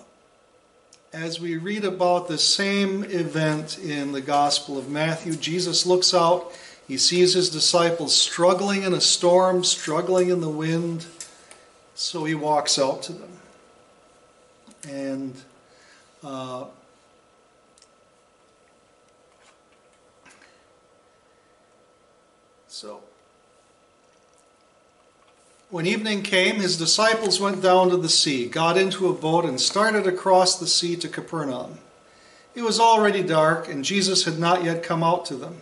as 1.12 1.40
we 1.40 1.58
read 1.58 1.84
about 1.84 2.28
the 2.28 2.38
same 2.38 3.04
event 3.06 3.80
in 3.80 4.12
the 4.12 4.22
Gospel 4.22 4.78
of 4.78 4.90
Matthew, 4.90 5.34
Jesus 5.34 5.86
looks 5.86 6.14
out. 6.14 6.54
He 6.88 6.98
sees 6.98 7.34
his 7.34 7.50
disciples 7.50 8.14
struggling 8.14 8.84
in 8.84 8.94
a 8.94 9.02
storm, 9.02 9.64
struggling 9.64 10.30
in 10.30 10.42
the 10.42 10.50
wind. 10.50 11.06
So 11.96 12.26
he 12.26 12.36
walks 12.36 12.78
out 12.78 13.02
to 13.04 13.14
them. 13.14 13.30
And 14.88 15.36
So, 22.82 23.00
when 25.70 25.86
evening 25.86 26.24
came, 26.24 26.56
his 26.56 26.80
disciples 26.80 27.40
went 27.40 27.62
down 27.62 27.92
to 27.92 27.98
the 27.98 28.10
sea, 28.10 28.48
got 28.48 28.76
into 28.76 29.08
a 29.08 29.14
boat, 29.14 29.46
and 29.46 29.62
started 29.62 30.08
across 30.08 30.58
the 30.58 30.66
sea 30.66 30.96
to 30.96 31.08
Capernaum. 31.08 31.78
It 32.56 32.64
was 32.64 32.80
already 32.80 33.22
dark, 33.22 33.70
and 33.70 33.86
Jesus 33.86 34.26
had 34.26 34.40
not 34.40 34.64
yet 34.64 34.82
come 34.82 35.04
out 35.04 35.28
to 35.28 35.36
them. 35.36 35.58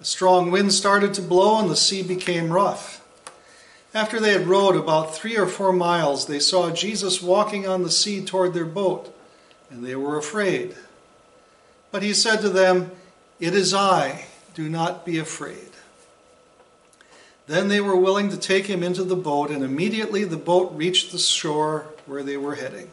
A 0.00 0.04
strong 0.04 0.50
wind 0.50 0.72
started 0.72 1.14
to 1.14 1.22
blow, 1.22 1.60
and 1.60 1.70
the 1.70 1.76
sea 1.76 2.02
became 2.02 2.50
rough. 2.50 3.06
After 3.94 4.18
they 4.18 4.32
had 4.32 4.48
rowed 4.48 4.74
about 4.74 5.14
three 5.14 5.36
or 5.36 5.46
four 5.46 5.72
miles, 5.72 6.26
they 6.26 6.40
saw 6.40 6.72
Jesus 6.72 7.22
walking 7.22 7.64
on 7.64 7.84
the 7.84 7.92
sea 7.92 8.24
toward 8.24 8.54
their 8.54 8.64
boat, 8.64 9.16
and 9.70 9.84
they 9.84 9.94
were 9.94 10.18
afraid. 10.18 10.74
But 11.92 12.02
he 12.02 12.12
said 12.12 12.40
to 12.40 12.48
them, 12.48 12.90
It 13.38 13.54
is 13.54 13.72
I, 13.72 14.24
do 14.56 14.68
not 14.68 15.06
be 15.06 15.20
afraid. 15.20 15.73
Then 17.46 17.68
they 17.68 17.80
were 17.80 17.96
willing 17.96 18.30
to 18.30 18.38
take 18.38 18.66
him 18.66 18.82
into 18.82 19.04
the 19.04 19.16
boat, 19.16 19.50
and 19.50 19.62
immediately 19.62 20.24
the 20.24 20.36
boat 20.36 20.72
reached 20.74 21.12
the 21.12 21.18
shore 21.18 21.86
where 22.06 22.22
they 22.22 22.36
were 22.36 22.54
heading. 22.54 22.90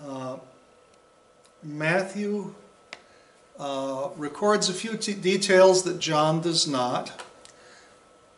Uh, 0.00 0.36
Matthew 1.62 2.54
uh, 3.58 4.08
records 4.16 4.68
a 4.68 4.74
few 4.74 4.96
t- 4.96 5.14
details 5.14 5.82
that 5.84 5.98
John 5.98 6.40
does 6.40 6.66
not. 6.66 7.22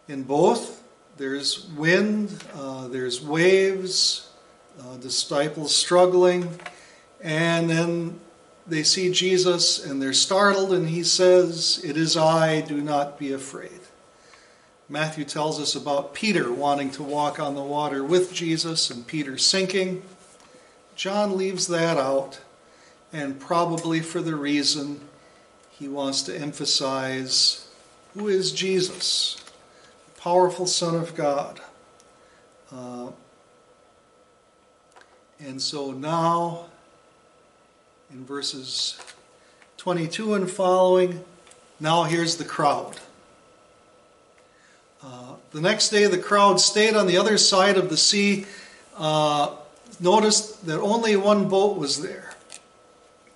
In 0.08 0.22
both, 0.22 0.82
there's 1.16 1.66
wind, 1.70 2.42
uh, 2.54 2.88
there's 2.88 3.22
waves, 3.22 4.28
uh, 4.80 4.96
disciples 4.96 5.74
struggling, 5.74 6.58
and 7.22 7.70
then 7.70 8.20
they 8.66 8.82
see 8.82 9.10
Jesus 9.10 9.84
and 9.84 10.00
they're 10.00 10.12
startled, 10.12 10.72
and 10.72 10.88
he 10.88 11.02
says, 11.02 11.80
It 11.84 11.96
is 11.96 12.16
I, 12.16 12.60
do 12.62 12.80
not 12.80 13.18
be 13.18 13.32
afraid. 13.32 13.80
Matthew 14.88 15.24
tells 15.24 15.60
us 15.60 15.74
about 15.74 16.14
Peter 16.14 16.52
wanting 16.52 16.90
to 16.92 17.02
walk 17.02 17.40
on 17.40 17.54
the 17.54 17.62
water 17.62 18.04
with 18.04 18.32
Jesus 18.32 18.90
and 18.90 19.06
Peter 19.06 19.38
sinking. 19.38 20.02
John 20.94 21.36
leaves 21.36 21.66
that 21.68 21.96
out, 21.96 22.40
and 23.12 23.40
probably 23.40 24.00
for 24.00 24.20
the 24.20 24.36
reason 24.36 25.00
he 25.70 25.88
wants 25.88 26.22
to 26.22 26.36
emphasize 26.36 27.68
who 28.14 28.28
is 28.28 28.52
Jesus, 28.52 29.36
the 30.14 30.20
powerful 30.20 30.66
Son 30.66 30.94
of 30.94 31.14
God. 31.14 31.60
Uh, 32.70 33.10
and 35.40 35.60
so 35.60 35.92
now, 35.92 36.66
in 38.10 38.24
verses 38.24 38.98
22 39.78 40.34
and 40.34 40.50
following, 40.50 41.24
now 41.80 42.04
here's 42.04 42.36
the 42.36 42.44
crowd. 42.44 42.96
Uh, 45.02 45.34
the 45.52 45.60
next 45.60 45.90
day, 45.90 46.06
the 46.06 46.18
crowd 46.18 46.58
stayed 46.60 46.94
on 46.94 47.06
the 47.06 47.18
other 47.18 47.36
side 47.36 47.76
of 47.76 47.90
the 47.90 47.96
sea. 47.96 48.46
Uh, 48.96 49.54
noticed 50.00 50.66
that 50.66 50.80
only 50.80 51.16
one 51.16 51.48
boat 51.48 51.76
was 51.76 52.02
there. 52.02 52.34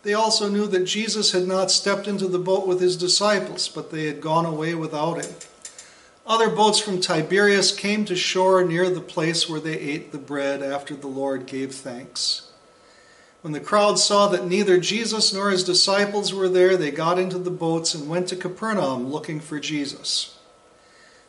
They 0.02 0.14
also 0.14 0.48
knew 0.48 0.66
that 0.68 0.84
Jesus 0.84 1.32
had 1.32 1.46
not 1.46 1.70
stepped 1.70 2.06
into 2.06 2.28
the 2.28 2.38
boat 2.38 2.66
with 2.66 2.80
his 2.80 2.96
disciples, 2.96 3.68
but 3.68 3.90
they 3.90 4.06
had 4.06 4.20
gone 4.20 4.46
away 4.46 4.74
without 4.74 5.24
him. 5.24 5.34
Other 6.26 6.48
boats 6.50 6.78
from 6.78 7.00
Tiberias 7.00 7.72
came 7.72 8.04
to 8.04 8.14
shore 8.14 8.64
near 8.64 8.90
the 8.90 9.00
place 9.00 9.48
where 9.48 9.60
they 9.60 9.78
ate 9.78 10.12
the 10.12 10.18
bread 10.18 10.62
after 10.62 10.94
the 10.94 11.06
Lord 11.06 11.46
gave 11.46 11.74
thanks. 11.74 12.47
When 13.42 13.52
the 13.52 13.60
crowd 13.60 13.98
saw 13.98 14.26
that 14.28 14.46
neither 14.46 14.78
Jesus 14.78 15.32
nor 15.32 15.50
his 15.50 15.62
disciples 15.62 16.34
were 16.34 16.48
there, 16.48 16.76
they 16.76 16.90
got 16.90 17.18
into 17.18 17.38
the 17.38 17.50
boats 17.50 17.94
and 17.94 18.08
went 18.08 18.28
to 18.28 18.36
Capernaum 18.36 19.10
looking 19.10 19.38
for 19.38 19.60
Jesus. 19.60 20.36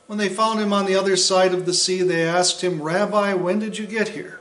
When 0.07 0.17
they 0.17 0.29
found 0.29 0.59
him 0.59 0.73
on 0.73 0.87
the 0.87 0.95
other 0.95 1.15
side 1.15 1.53
of 1.53 1.67
the 1.67 1.73
sea, 1.73 2.01
they 2.01 2.23
asked 2.23 2.61
him, 2.61 2.81
Rabbi, 2.81 3.33
when 3.33 3.59
did 3.59 3.77
you 3.77 3.85
get 3.85 4.09
here? 4.09 4.39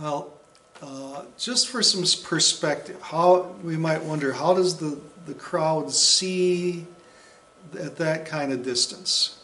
Well, 0.00 0.32
uh, 0.80 1.24
just 1.36 1.66
for 1.66 1.82
some 1.82 2.04
perspective, 2.24 3.02
how 3.02 3.56
we 3.64 3.76
might 3.76 4.04
wonder, 4.04 4.32
how 4.32 4.54
does 4.54 4.78
the, 4.78 5.00
the 5.26 5.34
crowd 5.34 5.90
see 5.90 6.86
at 7.78 7.96
that 7.96 8.24
kind 8.24 8.52
of 8.52 8.62
distance? 8.62 9.40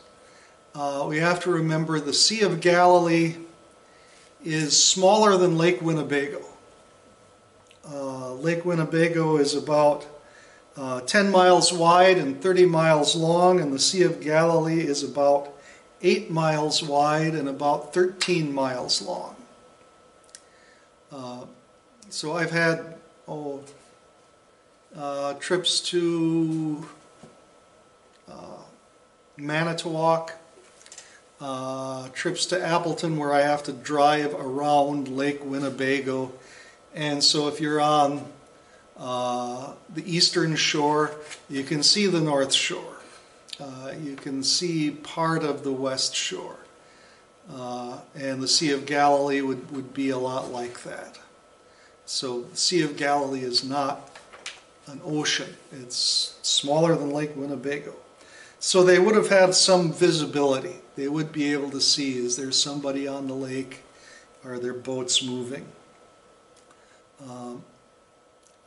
Uh, 0.72 1.04
we 1.08 1.18
have 1.18 1.40
to 1.40 1.50
remember 1.50 1.98
the 1.98 2.12
Sea 2.12 2.42
of 2.42 2.60
Galilee 2.60 3.34
is 4.46 4.80
smaller 4.80 5.36
than 5.36 5.58
Lake 5.58 5.82
Winnebago. 5.82 6.40
Uh, 7.84 8.32
Lake 8.34 8.64
Winnebago 8.64 9.38
is 9.38 9.54
about 9.54 10.06
uh, 10.76 11.00
10 11.00 11.32
miles 11.32 11.72
wide 11.72 12.16
and 12.16 12.40
30 12.40 12.66
miles 12.66 13.16
long, 13.16 13.60
and 13.60 13.72
the 13.72 13.78
Sea 13.78 14.02
of 14.02 14.20
Galilee 14.20 14.80
is 14.80 15.02
about 15.02 15.52
8 16.00 16.30
miles 16.30 16.80
wide 16.80 17.34
and 17.34 17.48
about 17.48 17.92
13 17.92 18.52
miles 18.52 19.02
long. 19.02 19.34
Uh, 21.10 21.44
so 22.08 22.34
I've 22.34 22.52
had 22.52 22.98
oh, 23.26 23.62
uh, 24.96 25.34
trips 25.34 25.80
to 25.80 26.86
uh, 28.28 28.62
Manitowoc, 29.36 30.34
uh, 31.40 32.08
trips 32.10 32.46
to 32.46 32.64
Appleton 32.64 33.16
where 33.16 33.32
I 33.32 33.42
have 33.42 33.62
to 33.64 33.72
drive 33.72 34.34
around 34.34 35.08
Lake 35.08 35.44
Winnebago. 35.44 36.32
And 36.94 37.22
so 37.22 37.48
if 37.48 37.60
you're 37.60 37.80
on 37.80 38.24
uh, 38.96 39.72
the 39.94 40.10
eastern 40.10 40.56
shore, 40.56 41.12
you 41.50 41.62
can 41.62 41.82
see 41.82 42.06
the 42.06 42.20
north 42.20 42.52
shore. 42.52 42.96
Uh, 43.60 43.92
you 44.02 44.16
can 44.16 44.42
see 44.42 44.90
part 44.90 45.42
of 45.42 45.64
the 45.64 45.72
west 45.72 46.14
shore. 46.14 46.58
Uh, 47.52 47.98
and 48.14 48.42
the 48.42 48.48
Sea 48.48 48.72
of 48.72 48.86
Galilee 48.86 49.40
would, 49.40 49.70
would 49.70 49.94
be 49.94 50.10
a 50.10 50.18
lot 50.18 50.50
like 50.50 50.82
that. 50.82 51.18
So 52.04 52.42
the 52.42 52.56
Sea 52.56 52.82
of 52.82 52.96
Galilee 52.96 53.42
is 53.42 53.62
not 53.62 54.10
an 54.86 55.00
ocean. 55.04 55.56
It's 55.72 56.36
smaller 56.42 56.96
than 56.96 57.10
Lake 57.10 57.36
Winnebago. 57.36 57.94
So 58.58 58.82
they 58.82 58.98
would 58.98 59.14
have 59.14 59.28
had 59.28 59.54
some 59.54 59.92
visibility. 59.92 60.76
They 60.96 61.08
would 61.08 61.30
be 61.30 61.52
able 61.52 61.70
to 61.70 61.80
see 61.80 62.18
is 62.18 62.36
there 62.36 62.50
somebody 62.50 63.06
on 63.06 63.28
the 63.28 63.34
lake? 63.34 63.82
Are 64.44 64.58
there 64.58 64.74
boats 64.74 65.22
moving? 65.22 65.66
Um, 67.22 67.64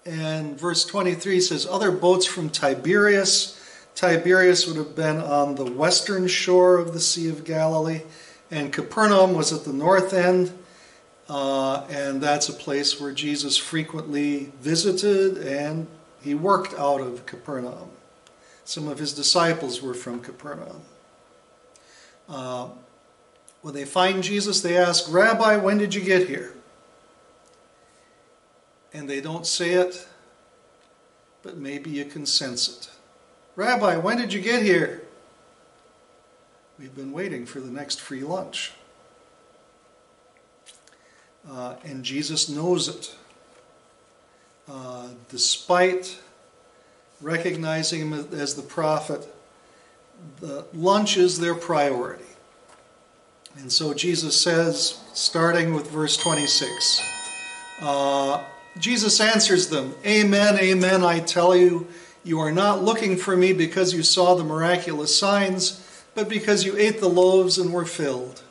And 0.06 0.60
verse 0.60 0.86
23 0.86 1.42
says, 1.42 1.68
Other 1.68 1.92
boats 1.92 2.26
from 2.26 2.50
Tiberias. 2.50 3.56
Tiberias 3.96 4.65
would 4.65 4.78
have 4.78 4.96
been 4.96 5.18
on 5.18 5.56
the 5.56 5.65
western 5.65 6.28
shore 6.28 6.78
of 6.78 6.94
the 6.94 7.00
Sea 7.00 7.30
of 7.30 7.44
Galilee, 7.44 8.04
and 8.50 8.72
Capernaum 8.72 9.34
was 9.34 9.52
at 9.52 9.65
the 9.65 9.74
north 9.74 10.13
end. 10.13 10.58
Uh, 11.28 11.86
and 11.92 12.22
that's 12.22 12.50
a 12.50 12.54
place 12.54 13.00
where 13.00 13.12
Jesus 13.12 13.56
frequently 13.56 14.52
visited 14.62 15.38
and 15.38 15.86
he 16.22 16.34
worked 16.34 16.74
out 16.74 17.02
of 17.02 17.26
Capernaum. 17.28 17.89
Some 18.65 18.88
of 18.88 18.98
his 18.98 19.13
disciples 19.13 19.82
were 19.82 19.94
from 19.94 20.22
Capernaum. 20.22 20.82
Uh, 22.30 22.70
when 23.62 23.74
they 23.74 23.86
find 23.86 24.24
Jesus, 24.24 24.62
they 24.62 24.78
ask, 24.78 25.12
Rabbi, 25.12 25.58
when 25.58 25.78
did 25.78 25.94
you 25.94 26.02
get 26.02 26.28
here? 26.28 26.54
And 28.94 29.10
they 29.10 29.20
don't 29.20 29.46
say 29.46 29.72
it, 29.74 30.08
but 31.44 31.58
maybe 31.58 31.89
you 31.89 32.06
can 32.06 32.26
sense 32.26 32.70
it. 32.70 32.89
Rabbi, 33.56 33.98
when 33.98 34.18
did 34.18 34.32
you 34.32 34.42
get 34.42 34.63
here? 34.63 35.04
We've 36.78 36.96
been 36.96 37.12
waiting 37.12 37.46
for 37.46 37.60
the 37.60 37.70
next 37.70 38.00
free 38.00 38.24
lunch. 38.24 38.72
Uh, 41.50 41.76
and 41.84 42.04
Jesus 42.04 42.48
knows 42.48 42.88
it. 42.88 43.15
Uh, 44.70 45.08
despite 45.30 46.20
recognizing 47.22 48.02
him 48.02 48.13
as 48.13 48.56
the 48.56 48.62
prophet, 48.62 49.28
the 50.39 50.65
lunch 50.73 51.17
is 51.17 51.39
their 51.39 51.55
priority. 51.55 52.23
And 53.58 53.71
so 53.71 53.93
Jesus 53.93 54.39
says, 54.39 54.99
starting 55.13 55.73
with 55.73 55.89
verse 55.89 56.15
26, 56.15 57.01
uh, 57.82 58.43
Jesus 58.77 59.19
answers 59.19 59.67
them, 59.67 59.95
Amen, 60.05 60.58
amen, 60.58 61.03
I 61.03 61.19
tell 61.19 61.55
you, 61.55 61.88
you 62.23 62.39
are 62.39 62.51
not 62.51 62.84
looking 62.84 63.17
for 63.17 63.36
me 63.36 63.53
because 63.53 63.93
you 63.93 64.03
saw 64.03 64.36
the 64.36 64.43
miraculous 64.43 65.17
signs, 65.17 65.86
but 66.15 66.29
because 66.29 66.65
you 66.65 66.77
ate 66.77 66.99
the 66.99 67.10
loaves 67.10 67.58
and 67.58 67.73
were 67.73 67.86
filled. 67.86 68.43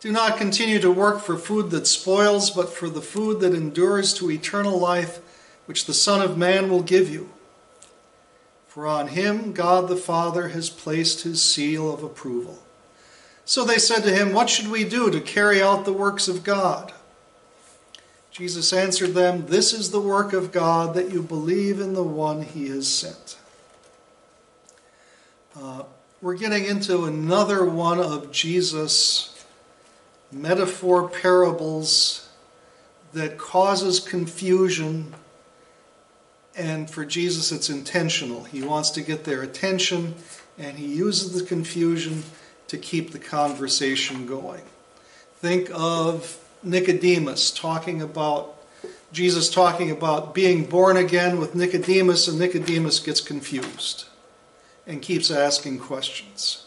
Do 0.00 0.12
not 0.12 0.38
continue 0.38 0.78
to 0.78 0.90
work 0.90 1.20
for 1.20 1.36
food 1.36 1.70
that 1.70 1.86
spoils, 1.86 2.50
but 2.50 2.72
for 2.72 2.88
the 2.88 3.02
food 3.02 3.40
that 3.40 3.54
endures 3.54 4.14
to 4.14 4.30
eternal 4.30 4.78
life, 4.78 5.20
which 5.66 5.86
the 5.86 5.94
Son 5.94 6.22
of 6.22 6.38
Man 6.38 6.70
will 6.70 6.82
give 6.82 7.10
you. 7.10 7.30
For 8.78 8.86
on 8.86 9.08
him 9.08 9.54
God 9.54 9.88
the 9.88 9.96
Father 9.96 10.50
has 10.50 10.70
placed 10.70 11.22
his 11.22 11.42
seal 11.42 11.92
of 11.92 12.04
approval. 12.04 12.62
So 13.44 13.64
they 13.64 13.76
said 13.76 14.04
to 14.04 14.14
him, 14.14 14.32
What 14.32 14.48
should 14.48 14.68
we 14.68 14.84
do 14.84 15.10
to 15.10 15.20
carry 15.20 15.60
out 15.60 15.84
the 15.84 15.92
works 15.92 16.28
of 16.28 16.44
God? 16.44 16.92
Jesus 18.30 18.72
answered 18.72 19.14
them, 19.14 19.46
This 19.46 19.72
is 19.72 19.90
the 19.90 20.00
work 20.00 20.32
of 20.32 20.52
God, 20.52 20.94
that 20.94 21.10
you 21.10 21.22
believe 21.22 21.80
in 21.80 21.94
the 21.94 22.04
one 22.04 22.42
he 22.42 22.68
has 22.68 22.86
sent. 22.86 23.36
Uh, 25.60 25.82
we're 26.22 26.36
getting 26.36 26.64
into 26.64 27.04
another 27.04 27.64
one 27.64 27.98
of 27.98 28.30
Jesus' 28.30 29.44
metaphor 30.30 31.08
parables 31.08 32.28
that 33.12 33.38
causes 33.38 33.98
confusion. 33.98 35.14
And 36.58 36.90
for 36.90 37.04
Jesus, 37.04 37.52
it's 37.52 37.70
intentional. 37.70 38.44
He 38.44 38.62
wants 38.62 38.90
to 38.90 39.00
get 39.00 39.24
their 39.24 39.42
attention, 39.42 40.16
and 40.58 40.76
he 40.76 40.86
uses 40.86 41.32
the 41.32 41.46
confusion 41.46 42.24
to 42.66 42.76
keep 42.76 43.12
the 43.12 43.18
conversation 43.18 44.26
going. 44.26 44.62
Think 45.36 45.70
of 45.72 46.44
Nicodemus 46.62 47.52
talking 47.52 48.02
about 48.02 48.56
Jesus 49.10 49.48
talking 49.48 49.90
about 49.90 50.34
being 50.34 50.66
born 50.66 50.98
again 50.98 51.38
with 51.38 51.54
Nicodemus, 51.54 52.28
and 52.28 52.38
Nicodemus 52.38 53.00
gets 53.00 53.22
confused 53.22 54.06
and 54.86 55.00
keeps 55.00 55.30
asking 55.30 55.78
questions. 55.78 56.66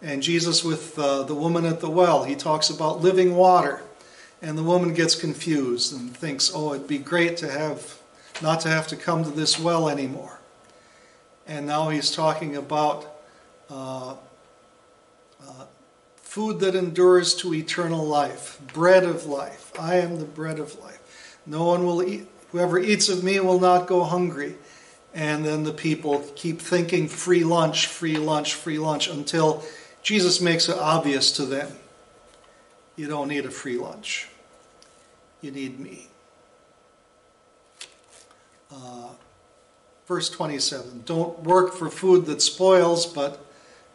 And 0.00 0.22
Jesus 0.22 0.62
with 0.62 0.98
uh, 0.98 1.22
the 1.24 1.34
woman 1.34 1.64
at 1.64 1.80
the 1.80 1.90
well, 1.90 2.24
he 2.24 2.36
talks 2.36 2.70
about 2.70 3.00
living 3.00 3.34
water. 3.34 3.82
And 4.40 4.58
the 4.58 4.62
woman 4.62 4.92
gets 4.92 5.14
confused 5.14 5.92
and 5.92 6.16
thinks, 6.16 6.50
oh, 6.52 6.74
it'd 6.74 6.88
be 6.88 6.98
great 6.98 7.36
to 7.38 7.50
have, 7.50 7.98
not 8.42 8.60
to 8.60 8.68
have 8.68 8.86
to 8.88 8.96
come 8.96 9.24
to 9.24 9.30
this 9.30 9.58
well 9.58 9.88
anymore. 9.88 10.40
And 11.46 11.66
now 11.66 11.88
he's 11.88 12.10
talking 12.10 12.56
about 12.56 13.06
uh, 13.70 14.14
uh, 15.40 15.64
food 16.16 16.60
that 16.60 16.74
endures 16.74 17.34
to 17.36 17.54
eternal 17.54 18.04
life, 18.04 18.60
bread 18.72 19.04
of 19.04 19.26
life. 19.26 19.72
I 19.78 19.96
am 19.96 20.18
the 20.18 20.24
bread 20.24 20.58
of 20.58 20.78
life. 20.80 21.38
No 21.46 21.64
one 21.64 21.84
will 21.84 22.02
eat, 22.02 22.26
whoever 22.50 22.78
eats 22.78 23.08
of 23.08 23.24
me 23.24 23.40
will 23.40 23.60
not 23.60 23.86
go 23.86 24.04
hungry. 24.04 24.56
And 25.14 25.44
then 25.44 25.64
the 25.64 25.72
people 25.72 26.20
keep 26.36 26.60
thinking 26.60 27.08
free 27.08 27.44
lunch, 27.44 27.86
free 27.86 28.16
lunch, 28.16 28.54
free 28.54 28.78
lunch 28.78 29.08
until 29.08 29.62
Jesus 30.02 30.40
makes 30.40 30.68
it 30.68 30.76
obvious 30.76 31.32
to 31.32 31.44
them 31.44 31.70
you 32.96 33.08
don't 33.08 33.28
need 33.28 33.46
a 33.46 33.50
free 33.50 33.78
lunch, 33.78 34.28
you 35.40 35.50
need 35.50 35.78
me. 35.80 36.08
Uh, 38.72 39.08
verse 40.06 40.30
27 40.30 41.02
Don't 41.04 41.40
work 41.40 41.74
for 41.74 41.90
food 41.90 42.26
that 42.26 42.42
spoils, 42.42 43.06
but 43.06 43.44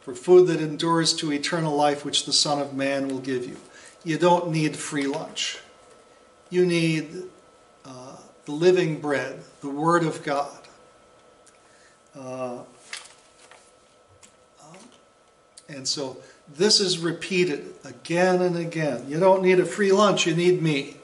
for 0.01 0.13
food 0.13 0.47
that 0.47 0.61
endures 0.61 1.13
to 1.15 1.33
eternal 1.33 1.75
life, 1.75 2.05
which 2.05 2.25
the 2.25 2.33
Son 2.33 2.59
of 2.59 2.73
Man 2.73 3.07
will 3.07 3.19
give 3.19 3.45
you. 3.45 3.57
You 4.03 4.17
don't 4.17 4.51
need 4.51 4.75
free 4.75 5.07
lunch. 5.07 5.59
You 6.49 6.65
need 6.65 7.23
uh, 7.83 8.15
the 8.45 8.51
living 8.51 9.01
bread, 9.01 9.43
the 9.61 9.69
Word 9.69 10.03
of 10.03 10.23
God. 10.23 10.59
Uh, 12.17 12.59
and 15.69 15.87
so 15.87 16.17
this 16.55 16.79
is 16.79 16.99
repeated 16.99 17.73
again 17.83 18.41
and 18.41 18.55
again. 18.55 19.05
You 19.07 19.19
don't 19.19 19.41
need 19.41 19.59
a 19.59 19.65
free 19.65 19.91
lunch, 19.91 20.25
you 20.25 20.35
need 20.35 20.61
me. 20.61 20.96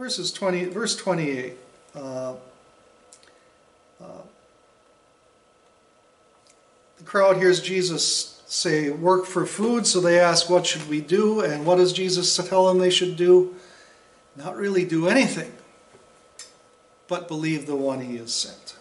Verses 0.00 0.32
20, 0.32 0.64
verse 0.64 0.96
28. 0.96 1.58
Uh, 1.94 2.32
uh, 4.00 4.04
the 6.96 7.04
crowd 7.04 7.36
hears 7.36 7.60
Jesus 7.60 8.42
say, 8.46 8.88
Work 8.88 9.26
for 9.26 9.44
food, 9.44 9.86
so 9.86 10.00
they 10.00 10.18
ask, 10.18 10.48
What 10.48 10.64
should 10.64 10.88
we 10.88 11.02
do? 11.02 11.42
And 11.42 11.66
what 11.66 11.76
does 11.76 11.92
Jesus 11.92 12.34
tell 12.34 12.66
them 12.66 12.78
they 12.78 12.88
should 12.88 13.14
do? 13.14 13.54
Not 14.36 14.56
really 14.56 14.86
do 14.86 15.06
anything, 15.06 15.52
but 17.06 17.28
believe 17.28 17.66
the 17.66 17.76
one 17.76 18.00
he 18.00 18.16
has 18.16 18.34
sent. 18.34 18.76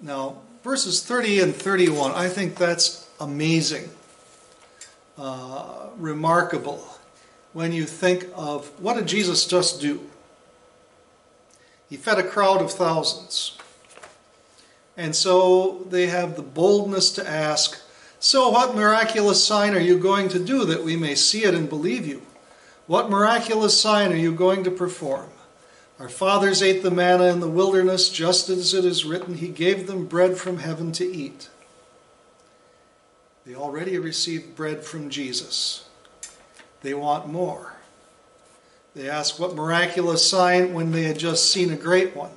Now, 0.00 0.42
verses 0.62 1.02
30 1.02 1.40
and 1.40 1.56
31, 1.56 2.12
I 2.12 2.28
think 2.28 2.54
that's 2.54 3.10
amazing, 3.18 3.90
uh, 5.18 5.88
remarkable, 5.96 6.86
when 7.58 7.72
you 7.72 7.84
think 7.84 8.24
of 8.36 8.68
what 8.80 8.94
did 8.94 9.08
Jesus 9.08 9.44
just 9.44 9.80
do? 9.80 10.00
He 11.90 11.96
fed 11.96 12.20
a 12.20 12.22
crowd 12.22 12.62
of 12.62 12.70
thousands. 12.70 13.58
And 14.96 15.16
so 15.16 15.84
they 15.90 16.06
have 16.06 16.36
the 16.36 16.42
boldness 16.42 17.10
to 17.14 17.28
ask, 17.28 17.82
So, 18.20 18.50
what 18.50 18.76
miraculous 18.76 19.44
sign 19.44 19.74
are 19.74 19.80
you 19.80 19.98
going 19.98 20.28
to 20.28 20.38
do 20.38 20.64
that 20.66 20.84
we 20.84 20.94
may 20.94 21.16
see 21.16 21.42
it 21.42 21.52
and 21.52 21.68
believe 21.68 22.06
you? 22.06 22.22
What 22.86 23.10
miraculous 23.10 23.80
sign 23.80 24.12
are 24.12 24.16
you 24.16 24.32
going 24.32 24.62
to 24.62 24.70
perform? 24.70 25.30
Our 25.98 26.08
fathers 26.08 26.62
ate 26.62 26.84
the 26.84 26.92
manna 26.92 27.24
in 27.24 27.40
the 27.40 27.50
wilderness, 27.50 28.08
just 28.08 28.48
as 28.48 28.72
it 28.72 28.84
is 28.84 29.04
written, 29.04 29.34
He 29.34 29.48
gave 29.48 29.88
them 29.88 30.06
bread 30.06 30.38
from 30.38 30.58
heaven 30.58 30.92
to 30.92 31.04
eat. 31.04 31.48
They 33.44 33.56
already 33.56 33.98
received 33.98 34.54
bread 34.54 34.84
from 34.84 35.10
Jesus. 35.10 35.87
They 36.82 36.94
want 36.94 37.28
more. 37.28 37.74
They 38.94 39.08
ask 39.08 39.38
what 39.38 39.54
miraculous 39.54 40.28
sign 40.28 40.74
when 40.74 40.92
they 40.92 41.04
had 41.04 41.18
just 41.18 41.52
seen 41.52 41.70
a 41.70 41.76
great 41.76 42.16
one. 42.16 42.32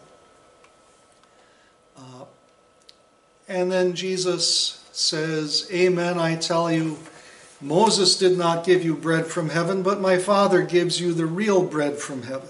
Uh, 1.98 2.26
and 3.48 3.72
then 3.72 3.94
Jesus 3.94 4.84
says, 4.92 5.68
Amen, 5.72 6.20
I 6.20 6.36
tell 6.36 6.72
you, 6.72 6.98
Moses 7.60 8.18
did 8.18 8.38
not 8.38 8.66
give 8.66 8.84
you 8.84 8.96
bread 8.96 9.28
from 9.28 9.50
heaven, 9.50 9.84
but 9.84 10.02
my 10.02 10.18
Father 10.18 10.64
gives 10.64 11.00
you 11.00 11.14
the 11.14 11.26
real 11.26 11.64
bread 11.64 11.98
from 11.98 12.24
heaven. 12.24 12.50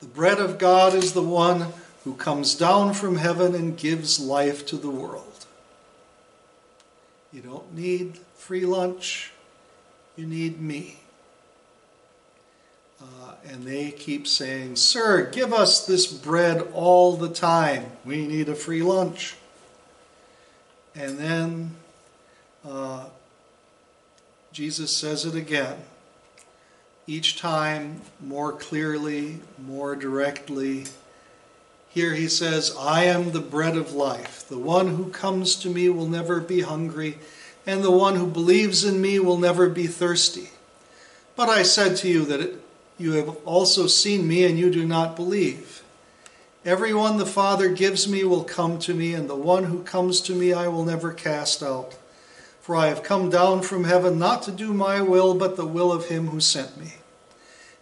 The 0.00 0.06
bread 0.06 0.38
of 0.38 0.58
God 0.58 0.94
is 0.94 1.12
the 1.12 1.22
one 1.22 1.72
who 2.04 2.14
comes 2.14 2.54
down 2.54 2.94
from 2.94 3.16
heaven 3.16 3.54
and 3.54 3.76
gives 3.76 4.20
life 4.20 4.66
to 4.66 4.76
the 4.76 4.90
world. 4.90 5.46
You 7.32 7.40
don't 7.40 7.74
need 7.74 8.18
free 8.36 8.66
lunch, 8.66 9.32
you 10.16 10.26
need 10.26 10.60
me. 10.60 10.98
Uh, 13.00 13.34
and 13.46 13.64
they 13.64 13.90
keep 13.90 14.26
saying, 14.26 14.76
Sir, 14.76 15.30
give 15.30 15.52
us 15.52 15.86
this 15.86 16.06
bread 16.06 16.66
all 16.72 17.16
the 17.16 17.28
time. 17.28 17.84
We 18.04 18.26
need 18.26 18.48
a 18.48 18.54
free 18.54 18.82
lunch. 18.82 19.34
And 20.94 21.18
then 21.18 21.70
uh, 22.64 23.06
Jesus 24.52 24.96
says 24.96 25.24
it 25.24 25.34
again 25.34 25.78
each 27.06 27.38
time 27.38 28.00
more 28.20 28.52
clearly, 28.52 29.40
more 29.58 29.94
directly. 29.94 30.84
Here 31.90 32.14
he 32.14 32.28
says, 32.28 32.74
I 32.78 33.04
am 33.04 33.30
the 33.30 33.40
bread 33.40 33.76
of 33.76 33.92
life. 33.92 34.48
The 34.48 34.58
one 34.58 34.88
who 34.96 35.10
comes 35.10 35.54
to 35.56 35.68
me 35.68 35.88
will 35.88 36.08
never 36.08 36.40
be 36.40 36.62
hungry, 36.62 37.18
and 37.66 37.82
the 37.82 37.90
one 37.90 38.16
who 38.16 38.26
believes 38.26 38.84
in 38.84 39.00
me 39.00 39.18
will 39.18 39.38
never 39.38 39.68
be 39.68 39.86
thirsty. 39.86 40.50
But 41.36 41.48
I 41.48 41.62
said 41.62 41.96
to 41.98 42.08
you 42.08 42.24
that 42.26 42.40
it, 42.40 42.60
you 42.98 43.12
have 43.12 43.36
also 43.44 43.86
seen 43.86 44.28
me, 44.28 44.44
and 44.44 44.58
you 44.58 44.70
do 44.70 44.86
not 44.86 45.16
believe. 45.16 45.82
Everyone 46.64 47.16
the 47.16 47.26
Father 47.26 47.68
gives 47.68 48.06
me 48.08 48.24
will 48.24 48.44
come 48.44 48.78
to 48.80 48.94
me, 48.94 49.14
and 49.14 49.28
the 49.28 49.34
one 49.34 49.64
who 49.64 49.82
comes 49.82 50.20
to 50.22 50.34
me 50.34 50.52
I 50.52 50.68
will 50.68 50.84
never 50.84 51.12
cast 51.12 51.62
out. 51.62 51.96
For 52.60 52.76
I 52.76 52.86
have 52.86 53.02
come 53.02 53.28
down 53.28 53.62
from 53.62 53.84
heaven 53.84 54.18
not 54.18 54.42
to 54.44 54.52
do 54.52 54.72
my 54.72 55.02
will, 55.02 55.34
but 55.34 55.56
the 55.56 55.66
will 55.66 55.92
of 55.92 56.06
him 56.06 56.28
who 56.28 56.40
sent 56.40 56.78
me. 56.78 56.94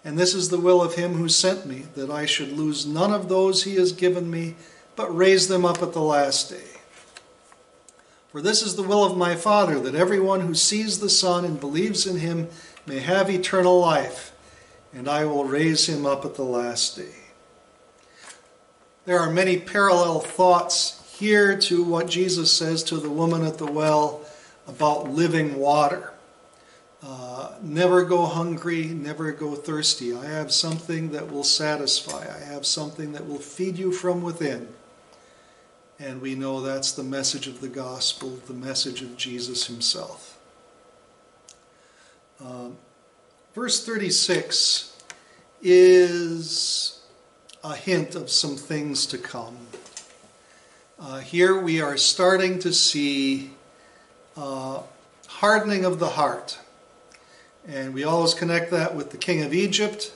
And 0.05 0.19
this 0.19 0.35
is 0.35 0.49
the 0.49 0.59
will 0.59 0.83
of 0.83 0.95
him 0.95 1.15
who 1.15 1.29
sent 1.29 1.67
me, 1.67 1.85
that 1.95 2.11
I 2.11 2.27
should 2.27 2.51
lose 2.51 2.87
none 2.87 3.13
of 3.13 3.29
those 3.29 3.63
he 3.63 3.77
has 3.77 3.93
given 3.93 4.31
me, 4.31 4.57
but 4.97 5.15
raise 5.15 5.47
them 5.47 5.65
up 5.65 5.83
at 5.83 5.93
the 5.93 6.03
last 6.03 6.51
day. 6.51 6.81
For 8.33 8.41
this 8.41 8.63
is 8.63 8.77
the 8.77 8.83
will 8.83 9.05
of 9.05 9.15
my 9.15 9.37
Father, 9.37 9.79
that 9.81 9.95
everyone 9.95 10.41
who 10.41 10.55
sees 10.55 11.01
the 11.01 11.11
Son 11.11 11.45
and 11.45 11.61
believes 11.61 12.07
in 12.07 12.17
him 12.17 12.49
may 12.87 13.01
have 13.01 13.29
eternal 13.29 13.79
life, 13.79 14.33
and 14.95 15.07
I 15.07 15.27
will 15.27 15.45
raise 15.45 15.87
him 15.87 16.07
up 16.07 16.25
at 16.25 16.37
the 16.37 16.43
last 16.43 16.97
day. 16.97 17.15
There 19.05 19.21
are 19.21 19.31
many 19.31 19.59
parallel 19.59 20.21
thoughts 20.21 21.15
here 21.19 21.59
to 21.59 21.85
what 21.85 22.09
Jesus 22.09 22.51
says 22.51 22.83
to 22.85 22.97
the 22.97 23.11
woman 23.11 23.45
at 23.45 23.59
the 23.59 23.71
well 23.71 24.25
about 24.67 25.11
living 25.11 25.57
water. 25.57 26.15
Uh, 27.03 27.53
never 27.61 28.03
go 28.03 28.25
hungry, 28.25 28.87
never 28.87 29.31
go 29.33 29.55
thirsty. 29.55 30.15
I 30.15 30.25
have 30.25 30.53
something 30.53 31.11
that 31.11 31.31
will 31.31 31.45
satisfy. 31.45 32.35
I 32.35 32.45
have 32.45 32.65
something 32.65 33.13
that 33.13 33.29
will 33.29 33.41
feed 33.41 33.77
you 33.77 33.93
from 33.93 34.23
within. 34.23 34.69
And 36.03 36.21
we 36.21 36.35
know 36.35 36.61
that's 36.61 36.91
the 36.91 37.05
message 37.05 37.47
of 37.47 37.61
the 37.61 37.69
gospel, 37.69 38.31
the 38.49 38.53
message 38.53 39.03
of 39.03 39.17
Jesus 39.17 39.69
himself. 39.69 40.37
Um, 42.41 42.77
verse 43.55 43.87
36 43.87 45.01
is 45.63 47.01
a 47.63 47.77
hint 47.77 48.17
of 48.17 48.31
some 48.31 48.57
things 48.57 49.07
to 49.07 49.19
come. 49.19 49.57
Uh, 50.99 51.21
here 51.21 51.61
we 51.61 51.81
are 51.81 51.97
starting 51.97 52.59
to 52.59 52.73
see 52.73 53.53
uh, 54.37 54.83
hardening 55.29 55.85
of 55.85 56.01
the 56.01 56.11
heart. 56.11 56.59
And 57.69 57.95
we 57.95 58.03
always 58.03 58.35
connect 58.35 58.73
that 58.73 58.97
with 58.97 59.13
the 59.13 59.19
king 59.19 59.45
of 59.45 59.55
Egypt, 59.55 60.13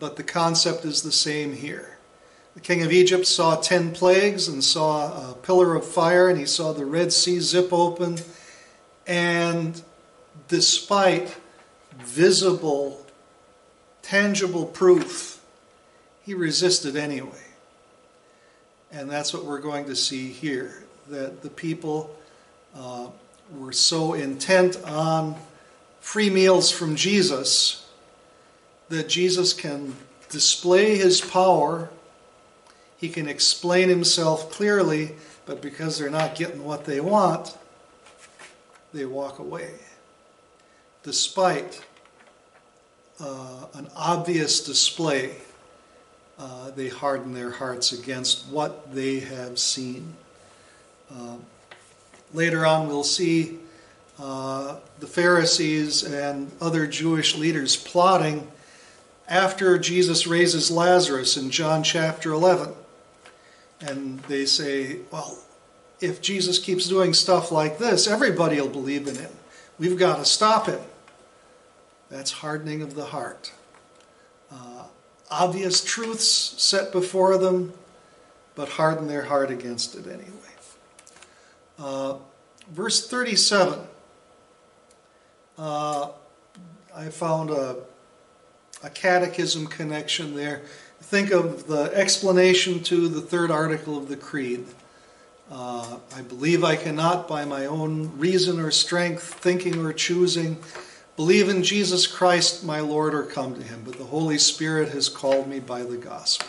but 0.00 0.16
the 0.16 0.24
concept 0.24 0.84
is 0.84 1.02
the 1.02 1.12
same 1.12 1.54
here. 1.54 1.99
The 2.54 2.60
king 2.60 2.82
of 2.82 2.92
Egypt 2.92 3.26
saw 3.26 3.56
ten 3.56 3.92
plagues 3.92 4.48
and 4.48 4.62
saw 4.62 5.30
a 5.30 5.34
pillar 5.34 5.76
of 5.76 5.86
fire, 5.86 6.28
and 6.28 6.38
he 6.38 6.46
saw 6.46 6.72
the 6.72 6.84
Red 6.84 7.12
Sea 7.12 7.40
zip 7.40 7.72
open. 7.72 8.18
And 9.06 9.80
despite 10.48 11.36
visible, 11.98 13.06
tangible 14.02 14.66
proof, 14.66 15.40
he 16.22 16.34
resisted 16.34 16.96
anyway. 16.96 17.44
And 18.92 19.08
that's 19.08 19.32
what 19.32 19.44
we're 19.44 19.60
going 19.60 19.86
to 19.86 19.94
see 19.94 20.28
here 20.28 20.84
that 21.08 21.42
the 21.42 21.50
people 21.50 22.14
uh, 22.74 23.08
were 23.56 23.72
so 23.72 24.14
intent 24.14 24.82
on 24.84 25.36
free 26.00 26.30
meals 26.30 26.70
from 26.70 26.96
Jesus 26.96 27.88
that 28.88 29.08
Jesus 29.08 29.52
can 29.52 29.94
display 30.28 30.96
his 30.96 31.20
power, 31.20 31.90
he 33.00 33.08
can 33.08 33.26
explain 33.26 33.88
himself 33.88 34.50
clearly, 34.52 35.12
but 35.46 35.62
because 35.62 35.98
they're 35.98 36.10
not 36.10 36.34
getting 36.34 36.62
what 36.62 36.84
they 36.84 37.00
want, 37.00 37.56
they 38.92 39.06
walk 39.06 39.38
away. 39.38 39.70
Despite 41.02 41.82
uh, 43.18 43.64
an 43.72 43.88
obvious 43.96 44.62
display, 44.62 45.36
uh, 46.38 46.72
they 46.72 46.88
harden 46.88 47.32
their 47.32 47.50
hearts 47.50 47.92
against 47.92 48.46
what 48.48 48.94
they 48.94 49.20
have 49.20 49.58
seen. 49.58 50.14
Uh, 51.10 51.36
later 52.34 52.66
on, 52.66 52.86
we'll 52.86 53.02
see 53.02 53.58
uh, 54.18 54.76
the 54.98 55.06
Pharisees 55.06 56.02
and 56.02 56.50
other 56.60 56.86
Jewish 56.86 57.34
leaders 57.34 57.76
plotting 57.76 58.46
after 59.26 59.78
Jesus 59.78 60.26
raises 60.26 60.70
Lazarus 60.70 61.38
in 61.38 61.50
John 61.50 61.82
chapter 61.82 62.32
11. 62.32 62.74
And 63.80 64.20
they 64.20 64.44
say, 64.44 64.98
well, 65.10 65.38
if 66.00 66.20
Jesus 66.20 66.58
keeps 66.58 66.88
doing 66.88 67.14
stuff 67.14 67.50
like 67.50 67.78
this, 67.78 68.06
everybody 68.06 68.60
will 68.60 68.68
believe 68.68 69.06
in 69.08 69.16
him. 69.16 69.30
We've 69.78 69.98
got 69.98 70.16
to 70.16 70.24
stop 70.24 70.66
him. 70.66 70.80
That's 72.10 72.30
hardening 72.30 72.82
of 72.82 72.94
the 72.94 73.06
heart. 73.06 73.52
Uh, 74.50 74.84
obvious 75.30 75.82
truths 75.82 76.26
set 76.26 76.92
before 76.92 77.38
them, 77.38 77.72
but 78.54 78.68
harden 78.68 79.06
their 79.06 79.22
heart 79.22 79.50
against 79.50 79.94
it 79.94 80.06
anyway. 80.06 80.26
Uh, 81.78 82.16
verse 82.72 83.08
37 83.08 83.78
uh, 85.60 86.08
I 86.96 87.10
found 87.10 87.50
a, 87.50 87.76
a 88.82 88.88
catechism 88.90 89.66
connection 89.66 90.34
there. 90.34 90.62
Think 91.10 91.32
of 91.32 91.66
the 91.66 91.90
explanation 91.92 92.84
to 92.84 93.08
the 93.08 93.20
third 93.20 93.50
article 93.50 93.98
of 93.98 94.06
the 94.06 94.14
Creed. 94.14 94.64
Uh, 95.50 95.98
I 96.14 96.22
believe 96.22 96.62
I 96.62 96.76
cannot, 96.76 97.26
by 97.26 97.44
my 97.44 97.66
own 97.66 98.16
reason 98.16 98.60
or 98.60 98.70
strength, 98.70 99.24
thinking 99.24 99.84
or 99.84 99.92
choosing, 99.92 100.58
believe 101.16 101.48
in 101.48 101.64
Jesus 101.64 102.06
Christ, 102.06 102.64
my 102.64 102.78
Lord, 102.78 103.12
or 103.12 103.24
come 103.24 103.56
to 103.56 103.62
him, 103.64 103.82
but 103.84 103.94
the 103.94 104.04
Holy 104.04 104.38
Spirit 104.38 104.90
has 104.90 105.08
called 105.08 105.48
me 105.48 105.58
by 105.58 105.82
the 105.82 105.96
gospel. 105.96 106.46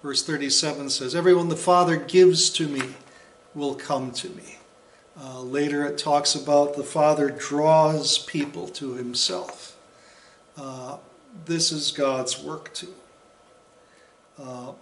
Verse 0.00 0.24
37 0.24 0.88
says, 0.88 1.16
Everyone 1.16 1.48
the 1.48 1.56
Father 1.56 1.96
gives 1.96 2.50
to 2.50 2.68
me 2.68 2.94
will 3.52 3.74
come 3.74 4.12
to 4.12 4.28
me. 4.28 4.58
Uh, 5.20 5.40
later 5.40 5.84
it 5.84 5.98
talks 5.98 6.36
about 6.36 6.76
the 6.76 6.84
Father 6.84 7.30
draws 7.30 8.16
people 8.16 8.68
to 8.68 8.94
himself. 8.94 9.76
Uh, 10.56 10.98
this 11.46 11.72
is 11.72 11.90
God's 11.90 12.40
work 12.40 12.72
too. 12.72 12.94
Uh, 14.40 14.72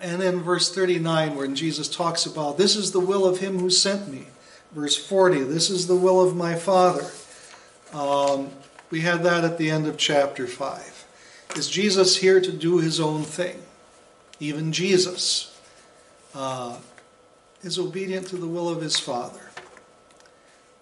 and 0.00 0.20
then 0.20 0.40
verse 0.40 0.72
39, 0.74 1.36
when 1.36 1.54
Jesus 1.54 1.88
talks 1.88 2.26
about, 2.26 2.58
This 2.58 2.76
is 2.76 2.92
the 2.92 3.00
will 3.00 3.26
of 3.26 3.40
him 3.40 3.58
who 3.58 3.70
sent 3.70 4.08
me. 4.08 4.26
Verse 4.72 4.96
40, 4.96 5.42
This 5.44 5.70
is 5.70 5.86
the 5.86 5.96
will 5.96 6.22
of 6.22 6.36
my 6.36 6.54
Father. 6.54 7.10
Um, 7.92 8.50
we 8.90 9.00
had 9.00 9.22
that 9.24 9.44
at 9.44 9.58
the 9.58 9.70
end 9.70 9.86
of 9.86 9.96
chapter 9.96 10.46
5. 10.46 11.06
Is 11.56 11.68
Jesus 11.68 12.16
here 12.18 12.40
to 12.40 12.52
do 12.52 12.78
his 12.78 13.00
own 13.00 13.22
thing? 13.22 13.62
Even 14.38 14.72
Jesus. 14.72 15.58
Uh, 16.34 16.76
is 17.62 17.78
obedient 17.78 18.26
to 18.28 18.36
the 18.36 18.46
will 18.46 18.68
of 18.68 18.80
his 18.80 18.98
Father. 18.98 19.50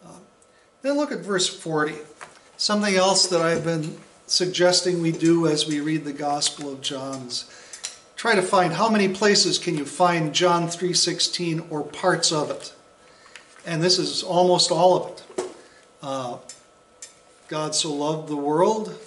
Uh, 0.05 0.18
then 0.83 0.96
look 0.96 1.12
at 1.12 1.20
verse 1.20 1.49
40. 1.49 1.94
Something 2.57 2.96
else 2.96 3.29
that 3.29 3.40
I've 3.40 3.64
been 3.64 3.96
suggesting 4.26 5.00
we 5.00 5.12
do 5.12 5.46
as 5.46 5.66
we 5.66 5.80
read 5.80 6.04
the 6.04 6.12
Gospel 6.12 6.72
of 6.72 6.80
John's 6.80 7.44
try 8.16 8.34
to 8.34 8.42
find 8.42 8.72
how 8.72 8.88
many 8.88 9.08
places 9.08 9.58
can 9.58 9.76
you 9.76 9.84
find 9.84 10.34
John 10.34 10.68
3:16 10.68 11.66
or 11.70 11.82
parts 11.82 12.32
of 12.32 12.50
it. 12.50 12.72
And 13.64 13.82
this 13.82 13.98
is 13.98 14.22
almost 14.22 14.70
all 14.70 14.96
of 14.96 15.12
it. 15.12 15.48
Uh, 16.02 16.36
God 17.48 17.74
so 17.74 17.92
loved 17.92 18.28
the 18.28 18.36
world. 18.36 18.98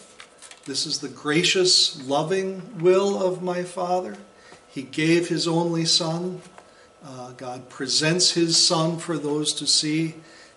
This 0.66 0.86
is 0.86 1.00
the 1.00 1.08
gracious, 1.08 2.02
loving 2.04 2.80
will 2.80 3.22
of 3.22 3.42
my 3.42 3.64
Father. 3.64 4.18
He 4.68 4.84
gave 4.84 5.30
his 5.30 5.48
only 5.48 5.86
Son 5.86 6.42
uh, 7.06 7.32
God 7.32 7.70
presents 7.70 8.32
his 8.32 8.58
Son 8.58 8.98
for 8.98 9.18
those 9.18 9.54
to 9.54 9.68
see. 9.68 10.16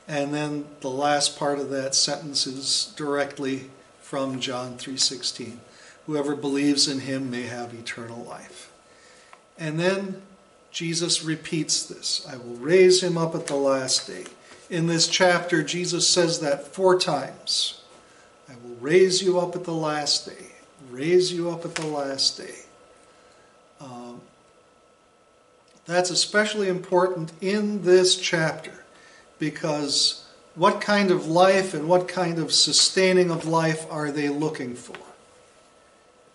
And 0.08 0.34
then 0.34 0.66
the 0.80 0.90
last 0.90 1.38
part 1.38 1.58
of 1.58 1.70
that 1.70 1.94
sentence 1.94 2.46
is 2.46 2.92
directly 2.96 3.70
from 4.12 4.40
John 4.40 4.76
3:16. 4.76 5.62
Whoever 6.04 6.36
believes 6.36 6.86
in 6.86 7.00
him 7.00 7.30
may 7.30 7.44
have 7.44 7.72
eternal 7.72 8.22
life. 8.22 8.70
And 9.58 9.80
then 9.80 10.20
Jesus 10.70 11.24
repeats 11.24 11.82
this. 11.82 12.20
I 12.28 12.36
will 12.36 12.56
raise 12.56 13.02
him 13.02 13.16
up 13.16 13.34
at 13.34 13.46
the 13.46 13.56
last 13.56 14.06
day. 14.06 14.26
In 14.68 14.86
this 14.86 15.08
chapter, 15.08 15.62
Jesus 15.62 16.06
says 16.06 16.40
that 16.40 16.74
four 16.74 16.98
times. 16.98 17.80
I 18.50 18.52
will 18.62 18.76
raise 18.82 19.22
you 19.22 19.40
up 19.40 19.56
at 19.56 19.64
the 19.64 19.72
last 19.72 20.26
day. 20.26 20.48
Raise 20.90 21.32
you 21.32 21.50
up 21.50 21.64
at 21.64 21.74
the 21.74 21.86
last 21.86 22.36
day. 22.36 22.66
Um, 23.80 24.20
that's 25.86 26.10
especially 26.10 26.68
important 26.68 27.32
in 27.40 27.82
this 27.82 28.16
chapter 28.16 28.84
because 29.38 30.21
what 30.54 30.80
kind 30.80 31.10
of 31.10 31.26
life 31.26 31.74
and 31.74 31.88
what 31.88 32.08
kind 32.08 32.38
of 32.38 32.52
sustaining 32.52 33.30
of 33.30 33.46
life 33.46 33.86
are 33.90 34.10
they 34.10 34.28
looking 34.28 34.74
for? 34.74 34.96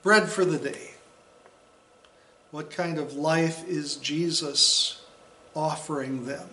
Bread 0.02 0.30
for 0.30 0.46
the 0.46 0.58
day. 0.58 0.92
What 2.52 2.72
kind 2.72 2.98
of 2.98 3.14
life 3.14 3.68
is 3.68 3.98
Jesus 3.98 5.02
offering 5.56 6.26
them? 6.26 6.48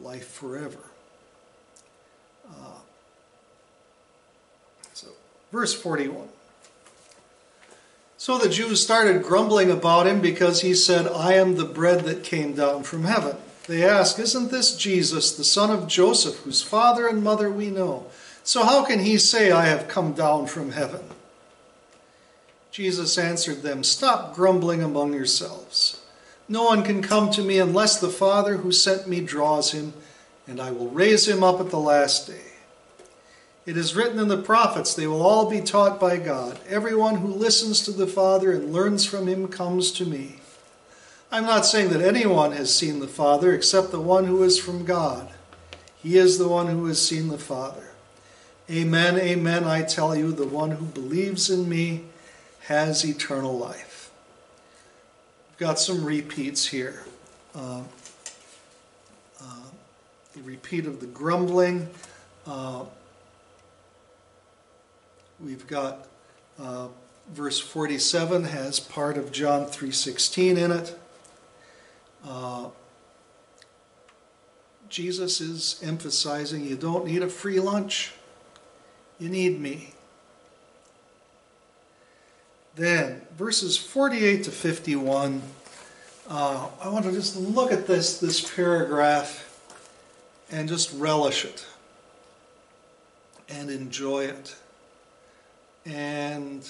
Life 0.00 0.28
forever. 0.28 0.78
Uh, 2.48 2.80
so, 4.94 5.08
verse 5.52 5.74
41. 5.74 6.28
So 8.16 8.38
the 8.38 8.48
Jews 8.48 8.82
started 8.82 9.22
grumbling 9.22 9.70
about 9.70 10.06
him 10.06 10.20
because 10.20 10.60
he 10.60 10.74
said, 10.74 11.06
I 11.06 11.34
am 11.34 11.56
the 11.56 11.64
bread 11.64 12.04
that 12.04 12.24
came 12.24 12.54
down 12.54 12.82
from 12.82 13.04
heaven. 13.04 13.36
They 13.70 13.84
ask, 13.84 14.18
Isn't 14.18 14.50
this 14.50 14.74
Jesus, 14.74 15.30
the 15.30 15.44
son 15.44 15.70
of 15.70 15.86
Joseph, 15.86 16.38
whose 16.38 16.60
father 16.60 17.06
and 17.06 17.22
mother 17.22 17.48
we 17.48 17.70
know? 17.70 18.06
So 18.42 18.64
how 18.64 18.84
can 18.84 18.98
he 18.98 19.16
say, 19.16 19.52
I 19.52 19.66
have 19.66 19.86
come 19.86 20.12
down 20.12 20.48
from 20.48 20.72
heaven? 20.72 21.02
Jesus 22.72 23.16
answered 23.16 23.62
them, 23.62 23.84
Stop 23.84 24.34
grumbling 24.34 24.82
among 24.82 25.12
yourselves. 25.12 26.02
No 26.48 26.64
one 26.64 26.82
can 26.82 27.00
come 27.00 27.30
to 27.30 27.44
me 27.44 27.60
unless 27.60 28.00
the 28.00 28.08
Father 28.08 28.56
who 28.56 28.72
sent 28.72 29.06
me 29.06 29.20
draws 29.20 29.70
him, 29.70 29.92
and 30.48 30.60
I 30.60 30.72
will 30.72 30.88
raise 30.88 31.28
him 31.28 31.44
up 31.44 31.60
at 31.60 31.70
the 31.70 31.78
last 31.78 32.26
day. 32.26 32.54
It 33.66 33.76
is 33.76 33.94
written 33.94 34.18
in 34.18 34.26
the 34.26 34.42
prophets, 34.42 34.94
they 34.94 35.06
will 35.06 35.22
all 35.22 35.48
be 35.48 35.60
taught 35.60 36.00
by 36.00 36.16
God. 36.16 36.58
Everyone 36.68 37.18
who 37.18 37.28
listens 37.28 37.82
to 37.82 37.92
the 37.92 38.08
Father 38.08 38.50
and 38.50 38.72
learns 38.72 39.04
from 39.04 39.28
him 39.28 39.46
comes 39.46 39.92
to 39.92 40.04
me. 40.04 40.39
I'm 41.32 41.46
not 41.46 41.64
saying 41.64 41.90
that 41.90 42.02
anyone 42.02 42.52
has 42.52 42.74
seen 42.74 42.98
the 42.98 43.06
Father 43.06 43.54
except 43.54 43.92
the 43.92 44.00
one 44.00 44.24
who 44.24 44.42
is 44.42 44.58
from 44.58 44.84
God. 44.84 45.32
He 46.02 46.16
is 46.16 46.38
the 46.38 46.48
one 46.48 46.66
who 46.66 46.86
has 46.86 47.04
seen 47.04 47.28
the 47.28 47.38
Father. 47.38 47.90
Amen, 48.68 49.16
amen, 49.16 49.64
I 49.64 49.82
tell 49.82 50.16
you, 50.16 50.32
the 50.32 50.46
one 50.46 50.72
who 50.72 50.86
believes 50.86 51.48
in 51.50 51.68
me 51.68 52.04
has 52.62 53.04
eternal 53.04 53.56
life. 53.56 54.10
We've 55.50 55.58
got 55.58 55.78
some 55.78 56.04
repeats 56.04 56.66
here. 56.66 57.04
Uh, 57.54 57.82
uh, 59.40 59.64
the 60.34 60.42
repeat 60.42 60.86
of 60.86 61.00
the 61.00 61.06
grumbling. 61.06 61.88
Uh, 62.46 62.84
we've 65.40 65.66
got 65.66 66.06
uh, 66.58 66.88
verse 67.32 67.58
47 67.58 68.44
has 68.44 68.80
part 68.80 69.16
of 69.16 69.32
John 69.32 69.66
3:16 69.66 70.56
in 70.56 70.70
it. 70.72 70.99
Uh, 72.26 72.68
Jesus 74.88 75.40
is 75.40 75.80
emphasizing 75.82 76.64
you 76.64 76.76
don't 76.76 77.06
need 77.06 77.22
a 77.22 77.28
free 77.28 77.60
lunch. 77.60 78.12
You 79.18 79.28
need 79.28 79.60
me. 79.60 79.94
Then, 82.74 83.22
verses 83.36 83.76
48 83.76 84.44
to 84.44 84.50
51, 84.50 85.42
uh, 86.28 86.68
I 86.82 86.88
want 86.88 87.04
to 87.04 87.12
just 87.12 87.36
look 87.36 87.72
at 87.72 87.86
this, 87.86 88.18
this 88.18 88.54
paragraph 88.54 89.46
and 90.50 90.68
just 90.68 90.92
relish 90.94 91.44
it 91.44 91.66
and 93.48 93.70
enjoy 93.70 94.24
it 94.24 94.56
and 95.84 96.68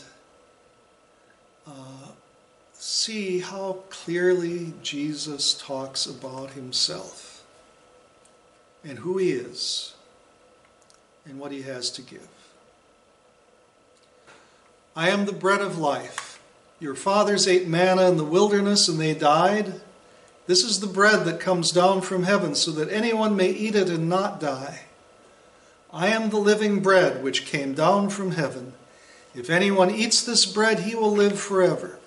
uh, 1.66 2.08
see 2.81 3.40
how 3.40 3.81
clearly 3.90 4.73
Jesus 4.83 5.53
talks 5.53 6.07
about 6.07 6.53
himself 6.53 7.45
and 8.83 9.01
who 9.01 9.19
he 9.19 9.33
is 9.33 9.93
and 11.27 11.38
what 11.38 11.53
he 11.53 11.61
has 11.61 11.90
to 11.90 12.01
give. 12.01 12.27
I 14.97 15.11
am 15.11 15.27
the 15.27 15.33
bread 15.33 15.61
of 15.61 15.79
life. 15.79 16.40
Your 16.81 16.95
fathers 16.95 17.47
ate 17.47 17.69
manna 17.69 18.09
in 18.09 18.16
the 18.16 18.25
wilderness 18.25 18.88
and 18.88 18.99
they 18.99 19.12
died. 19.12 19.83
This 20.47 20.64
is 20.64 20.81
the 20.81 20.87
bread 20.87 21.27
that 21.27 21.38
comes 21.38 21.73
down 21.73 22.01
from 22.01 22.23
heaven 22.23 22.55
so 22.55 22.71
that 22.71 22.90
anyone 22.90 23.37
may 23.37 23.51
eat 23.51 23.75
it 23.75 23.90
and 23.90 24.09
not 24.09 24.40
die. 24.40 24.87
I 25.93 26.09
am 26.09 26.31
the 26.31 26.38
living 26.38 26.81
bread 26.81 27.23
which 27.23 27.45
came 27.45 27.75
down 27.75 28.09
from 28.09 28.33
heaven. 28.33 28.73
If 29.35 29.51
anyone 29.51 29.90
eats 29.90 30.25
this 30.25 30.47
bread, 30.47 30.81
he 30.81 30.95
will 30.95 31.12
live 31.12 31.38
forever. 31.38 31.99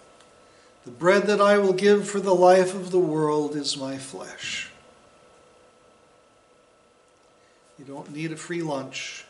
The 0.86 0.92
bread 0.92 1.28
that 1.28 1.40
I 1.40 1.58
will 1.60 1.74
give 1.74 2.08
for 2.08 2.20
the 2.20 2.36
life 2.36 2.76
of 2.76 2.92
the 2.92 3.00
world 3.00 3.56
is 3.56 3.78
my 3.78 3.98
flesh. 3.98 4.70
You 7.80 7.86
don't 7.86 8.12
need 8.12 8.32
a 8.32 8.36
free 8.36 8.62
lunch. 8.62 9.26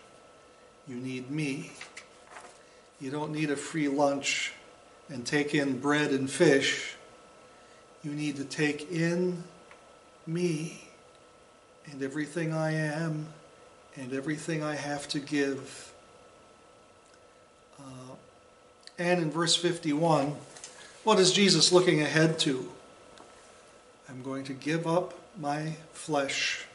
You 0.87 0.95
need 0.95 1.29
me. 1.29 1.71
You 2.99 3.11
don't 3.11 3.31
need 3.31 3.51
a 3.51 3.55
free 3.55 3.87
lunch 3.87 4.53
and 5.09 5.25
take 5.25 5.53
in 5.53 5.79
bread 5.79 6.11
and 6.11 6.29
fish. 6.29 6.95
You 8.03 8.11
need 8.11 8.35
to 8.37 8.45
take 8.45 8.91
in 8.91 9.43
me 10.25 10.89
and 11.85 12.01
everything 12.01 12.53
I 12.53 12.71
am 12.73 13.27
and 13.95 14.13
everything 14.13 14.63
I 14.63 14.75
have 14.75 15.07
to 15.09 15.19
give. 15.19 15.93
Uh, 17.79 18.15
and 18.97 19.21
in 19.21 19.31
verse 19.31 19.55
51, 19.55 20.35
what 21.03 21.19
is 21.19 21.31
Jesus 21.31 21.71
looking 21.71 22.01
ahead 22.01 22.39
to? 22.39 22.71
I'm 24.09 24.23
going 24.23 24.43
to 24.45 24.53
give 24.53 24.87
up 24.87 25.13
my 25.39 25.73
flesh 25.91 26.65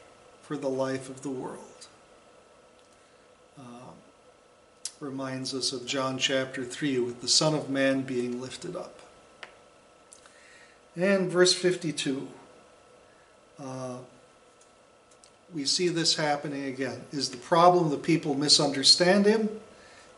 for 0.43 0.57
the 0.57 0.69
life 0.69 1.09
of 1.09 1.23
the 1.23 1.31
world. 1.31 1.87
Uh, 3.59 3.93
reminds 5.01 5.55
us 5.55 5.73
of 5.73 5.87
John 5.87 6.19
chapter 6.19 6.65
3 6.65 6.99
with 6.99 7.21
the 7.21 7.29
Son 7.29 7.55
of 7.55 7.71
Man 7.71 8.03
being 8.03 8.41
lifted 8.41 8.77
up. 8.77 8.99
And 10.97 11.31
verse 11.31 11.55
52, 11.55 12.29
uh, 13.63 13.99
we 15.55 15.65
see 15.65 15.89
this 15.89 16.17
happening 16.17 16.65
again. 16.65 17.03
Is 17.13 17.31
the 17.31 17.37
problem 17.37 17.91
the 17.91 17.97
people 17.97 18.35
misunderstand 18.35 19.25
him, 19.25 19.49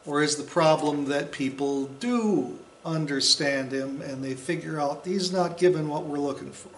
or 0.06 0.22
is 0.22 0.36
the 0.36 0.42
problem 0.42 1.04
that 1.06 1.30
people 1.30 1.86
do 1.86 2.58
understand 2.84 3.72
him 3.72 4.00
and 4.02 4.22
they 4.22 4.34
figure 4.34 4.80
out 4.80 5.06
he's 5.06 5.32
not 5.32 5.58
given 5.58 5.88
what 5.88 6.04
we're 6.04 6.18
looking 6.18 6.52
for? 6.52 6.70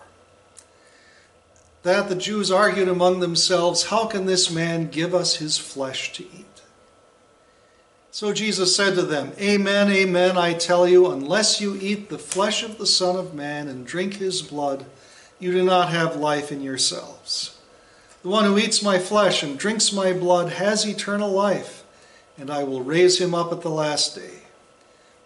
That 1.83 2.09
the 2.09 2.15
Jews 2.15 2.51
argued 2.51 2.89
among 2.89 3.21
themselves, 3.21 3.85
How 3.85 4.07
can 4.07 4.27
this 4.27 4.51
man 4.51 4.89
give 4.89 5.15
us 5.15 5.37
his 5.37 5.59
flesh 5.59 6.13
to 6.13 6.23
eat? 6.23 6.63
So 8.13 8.33
Jesus 8.33 8.77
said 8.77 8.95
to 8.97 9.03
them, 9.03 9.33
Amen, 9.41 9.91
amen, 9.91 10.37
I 10.37 10.53
tell 10.53 10.87
you, 10.87 11.11
unless 11.11 11.61
you 11.61 11.79
eat 11.81 12.09
the 12.09 12.19
flesh 12.19 12.63
of 12.63 12.77
the 12.77 12.87
Son 12.87 13.17
of 13.17 13.35
Man 13.35 13.69
and 13.69 13.87
drink 13.87 14.15
his 14.15 14.43
blood, 14.43 14.85
you 15.41 15.51
do 15.51 15.65
not 15.65 15.89
have 15.89 16.15
life 16.17 16.53
in 16.53 16.61
yourselves. 16.61 17.59
The 18.23 18.29
one 18.29 18.45
who 18.45 18.59
eats 18.59 18.83
my 18.83 18.99
flesh 18.99 19.43
and 19.43 19.59
drinks 19.59 19.93
my 19.93 20.13
blood 20.13 20.53
has 20.53 20.87
eternal 20.87 21.31
life, 21.31 21.85
and 22.37 22.51
I 22.51 22.65
will 22.65 22.83
raise 22.83 23.19
him 23.19 23.35
up 23.35 23.51
at 23.51 23.63
the 23.63 23.71
last 23.71 24.15
day. 24.15 24.42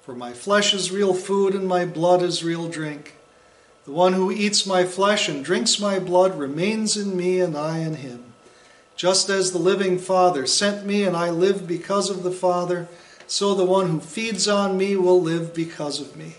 For 0.07 0.15
my 0.15 0.35
flesh 0.35 0.73
is 0.73 0.93
real 0.93 1.15
food, 1.15 1.53
and 1.53 1.67
my 1.67 1.85
blood 1.85 2.23
is 2.23 2.45
real 2.45 2.69
drink. 2.69 3.17
The 3.87 3.91
one 3.91 4.13
who 4.13 4.31
eats 4.31 4.65
my 4.65 4.85
flesh 4.85 5.29
and 5.29 5.45
drinks 5.45 5.81
my 5.81 5.99
blood 5.99 6.39
remains 6.39 6.97
in 6.97 7.17
me, 7.17 7.41
and 7.41 7.57
I 7.57 7.79
in 7.79 7.95
him. 7.95 8.23
Just 8.95 9.29
as 9.29 9.51
the 9.51 9.59
living 9.59 9.99
Father 9.99 10.47
sent 10.47 10.87
me, 10.87 11.03
and 11.03 11.17
I 11.17 11.31
live 11.31 11.67
because 11.67 12.09
of 12.09 12.23
the 12.23 12.31
Father, 12.31 12.87
so 13.27 13.53
the 13.53 13.65
one 13.65 13.89
who 13.89 13.99
feeds 13.99 14.47
on 14.47 14.79
me 14.79 14.95
will 14.95 15.21
live 15.21 15.53
because 15.53 16.01
of 16.01 16.15
me. 16.15 16.37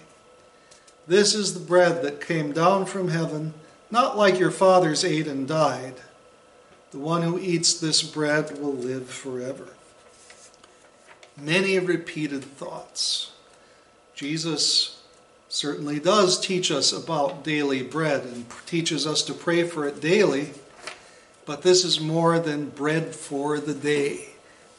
This 1.06 1.36
is 1.36 1.53
the 1.53 1.60
bread 1.60 2.01
that 2.03 2.25
came 2.25 2.53
down 2.53 2.86
from 2.86 3.10
heaven, 3.10 3.53
not 3.91 4.18
like 4.18 4.39
your 4.39 4.51
fathers 4.51 5.03
ate 5.03 5.28
and 5.28 5.45
died. 5.45 5.95
The 6.91 6.99
one 6.99 7.22
who 7.22 7.38
eats 7.38 7.74
this 7.74 8.01
bread 8.01 8.61
will 8.61 8.74
live 8.74 9.09
forever. 9.09 9.68
Many 11.36 11.80
repeated 11.80 12.45
thoughts. 12.45 13.34
Jesus 14.18 14.99
certainly 15.47 15.99
does 15.99 16.39
teach 16.39 16.72
us 16.72 16.91
about 16.91 17.43
daily 17.43 17.84
bread 17.84 18.24
and 18.24 18.47
teaches 18.65 19.05
us 19.05 19.22
to 19.22 19.34
pray 19.34 19.63
for 19.63 19.88
it 19.88 20.01
daily. 20.01 20.53
But 21.45 21.61
this 21.61 21.86
is 21.86 22.01
more 22.01 22.39
than 22.39 22.72
bread 22.72 23.13
for 23.13 23.59
the 23.59 23.76
day, 23.76 24.30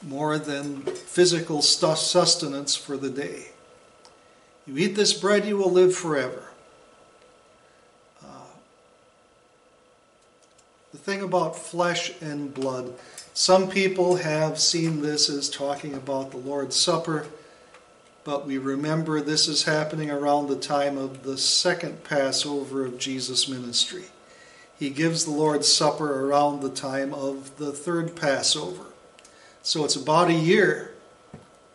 more 0.02 0.38
than 0.38 0.82
physical 0.82 1.62
sustenance 1.62 2.74
for 2.74 2.96
the 2.96 3.10
day. 3.10 3.50
You 4.66 4.76
eat 4.76 4.96
this 4.96 5.14
bread, 5.14 5.46
you 5.46 5.56
will 5.56 5.70
live 5.70 5.94
forever. 5.94 6.42
Uh, 8.20 8.50
the 10.90 10.98
thing 10.98 11.22
about 11.22 11.56
flesh 11.56 12.12
and 12.20 12.52
blood, 12.52 12.92
some 13.34 13.70
people 13.70 14.16
have 14.16 14.58
seen 14.58 15.00
this 15.00 15.30
as 15.30 15.48
talking 15.48 15.94
about 15.94 16.32
the 16.32 16.38
Lord's 16.38 16.74
Supper, 16.74 17.28
but 18.24 18.46
we 18.46 18.58
remember 18.58 19.20
this 19.20 19.48
is 19.48 19.64
happening 19.64 20.10
around 20.10 20.48
the 20.48 20.56
time 20.56 20.98
of 20.98 21.22
the 21.22 21.38
second 21.38 22.04
Passover 22.04 22.84
of 22.84 22.98
Jesus' 22.98 23.48
ministry. 23.48 24.04
he 24.78 24.90
gives 24.90 25.24
the 25.24 25.30
Lord's 25.32 25.66
Supper 25.66 26.26
around 26.26 26.60
the 26.60 26.70
time 26.70 27.12
of 27.12 27.56
the 27.56 27.72
third 27.72 28.14
Passover. 28.14 28.84
So 29.62 29.84
it's 29.84 29.96
about 29.96 30.28
a 30.28 30.34
year 30.34 30.94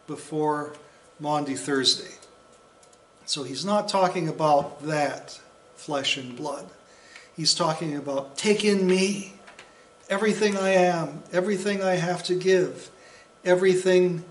before 0.08 0.74
Maundy 1.20 1.56
Thursday. 1.56 2.16
So 3.26 3.44
he's 3.44 3.66
not 3.66 3.90
talking 3.90 4.30
about 4.30 4.84
that 4.84 5.40
flesh 5.76 6.18
and 6.18 6.36
blood. 6.36 6.68
He's 7.36 7.54
talking 7.54 7.98
about 7.98 8.38
take 8.38 8.64
in 8.64 8.88
me, 8.88 9.34
everything 10.10 10.56
I 10.56 10.70
am, 10.70 11.24
everything 11.32 11.82
I 11.82 11.96
have 11.96 12.24
to 12.24 12.36
give, 12.36 12.90
everything 13.44 14.24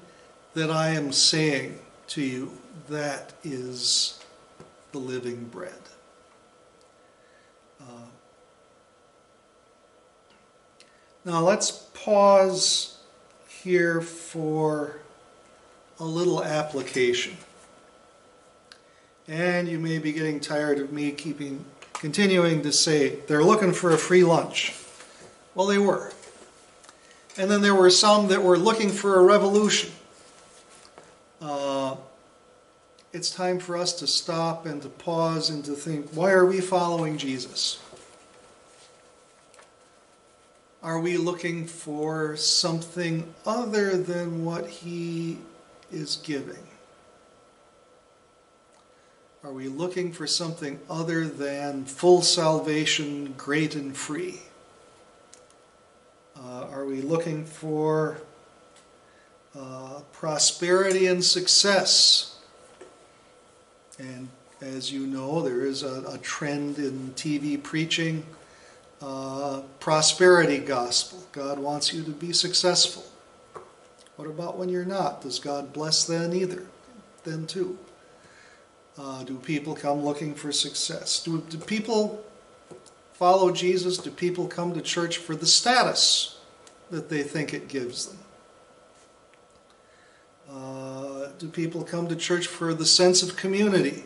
that 0.54 0.70
I 0.70 0.90
am 0.90 1.12
saying 1.12 1.78
to 2.12 2.20
you. 2.20 2.52
That 2.90 3.32
is 3.42 4.20
the 4.92 4.98
living 4.98 5.44
bread. 5.44 5.72
Uh, 7.80 8.04
now 11.24 11.40
let's 11.40 11.70
pause 11.94 12.98
here 13.48 14.02
for 14.02 14.96
a 15.98 16.04
little 16.04 16.44
application. 16.44 17.38
And 19.26 19.66
you 19.66 19.78
may 19.78 19.98
be 19.98 20.12
getting 20.12 20.38
tired 20.38 20.80
of 20.80 20.92
me 20.92 21.12
keeping 21.12 21.64
continuing 21.94 22.62
to 22.62 22.72
say 22.72 23.20
they're 23.26 23.44
looking 23.44 23.72
for 23.72 23.92
a 23.92 23.96
free 23.96 24.24
lunch. 24.24 24.74
Well, 25.54 25.66
they 25.66 25.78
were. 25.78 26.12
And 27.38 27.50
then 27.50 27.62
there 27.62 27.74
were 27.74 27.88
some 27.88 28.28
that 28.28 28.42
were 28.42 28.58
looking 28.58 28.90
for 28.90 29.18
a 29.18 29.22
revolution. 29.22 29.92
Uh, 31.40 31.96
it's 33.22 33.30
time 33.30 33.60
for 33.60 33.76
us 33.76 33.92
to 33.92 34.04
stop 34.04 34.66
and 34.66 34.82
to 34.82 34.88
pause 34.88 35.48
and 35.48 35.64
to 35.64 35.74
think 35.74 36.10
why 36.12 36.32
are 36.32 36.44
we 36.44 36.60
following 36.60 37.16
Jesus? 37.16 37.78
Are 40.82 40.98
we 40.98 41.16
looking 41.16 41.68
for 41.68 42.36
something 42.36 43.32
other 43.46 43.96
than 43.96 44.44
what 44.44 44.68
he 44.68 45.38
is 45.92 46.16
giving? 46.16 46.66
Are 49.44 49.52
we 49.52 49.68
looking 49.68 50.12
for 50.12 50.26
something 50.26 50.80
other 50.90 51.24
than 51.28 51.84
full 51.84 52.22
salvation, 52.22 53.34
great 53.38 53.76
and 53.76 53.96
free? 53.96 54.42
Uh, 56.36 56.66
are 56.72 56.86
we 56.86 57.02
looking 57.02 57.44
for 57.44 58.18
uh, 59.56 60.00
prosperity 60.12 61.06
and 61.06 61.24
success? 61.24 62.31
And 64.02 64.28
as 64.60 64.92
you 64.92 65.06
know, 65.06 65.42
there 65.42 65.64
is 65.64 65.84
a, 65.84 66.02
a 66.08 66.18
trend 66.18 66.78
in 66.78 67.12
TV 67.14 67.62
preaching 67.62 68.24
uh, 69.00 69.62
prosperity 69.78 70.58
gospel. 70.58 71.24
God 71.30 71.58
wants 71.58 71.92
you 71.92 72.02
to 72.02 72.10
be 72.10 72.32
successful. 72.32 73.04
What 74.16 74.26
about 74.28 74.58
when 74.58 74.68
you're 74.68 74.84
not? 74.84 75.22
Does 75.22 75.38
God 75.38 75.72
bless 75.72 76.04
then 76.04 76.32
either? 76.32 76.64
Then 77.24 77.46
too. 77.46 77.78
Uh, 78.98 79.22
do 79.22 79.36
people 79.38 79.74
come 79.74 80.04
looking 80.04 80.34
for 80.34 80.52
success? 80.52 81.22
Do, 81.22 81.40
do 81.48 81.58
people 81.58 82.22
follow 83.12 83.52
Jesus? 83.52 83.98
Do 83.98 84.10
people 84.10 84.48
come 84.48 84.74
to 84.74 84.82
church 84.82 85.16
for 85.16 85.34
the 85.36 85.46
status 85.46 86.38
that 86.90 87.08
they 87.08 87.22
think 87.22 87.54
it 87.54 87.68
gives 87.68 88.06
them? 88.06 88.18
Uh, 90.50 91.11
do 91.42 91.48
people 91.48 91.82
come 91.82 92.06
to 92.06 92.14
church 92.14 92.46
for 92.46 92.72
the 92.72 92.86
sense 92.86 93.20
of 93.20 93.36
community? 93.36 94.04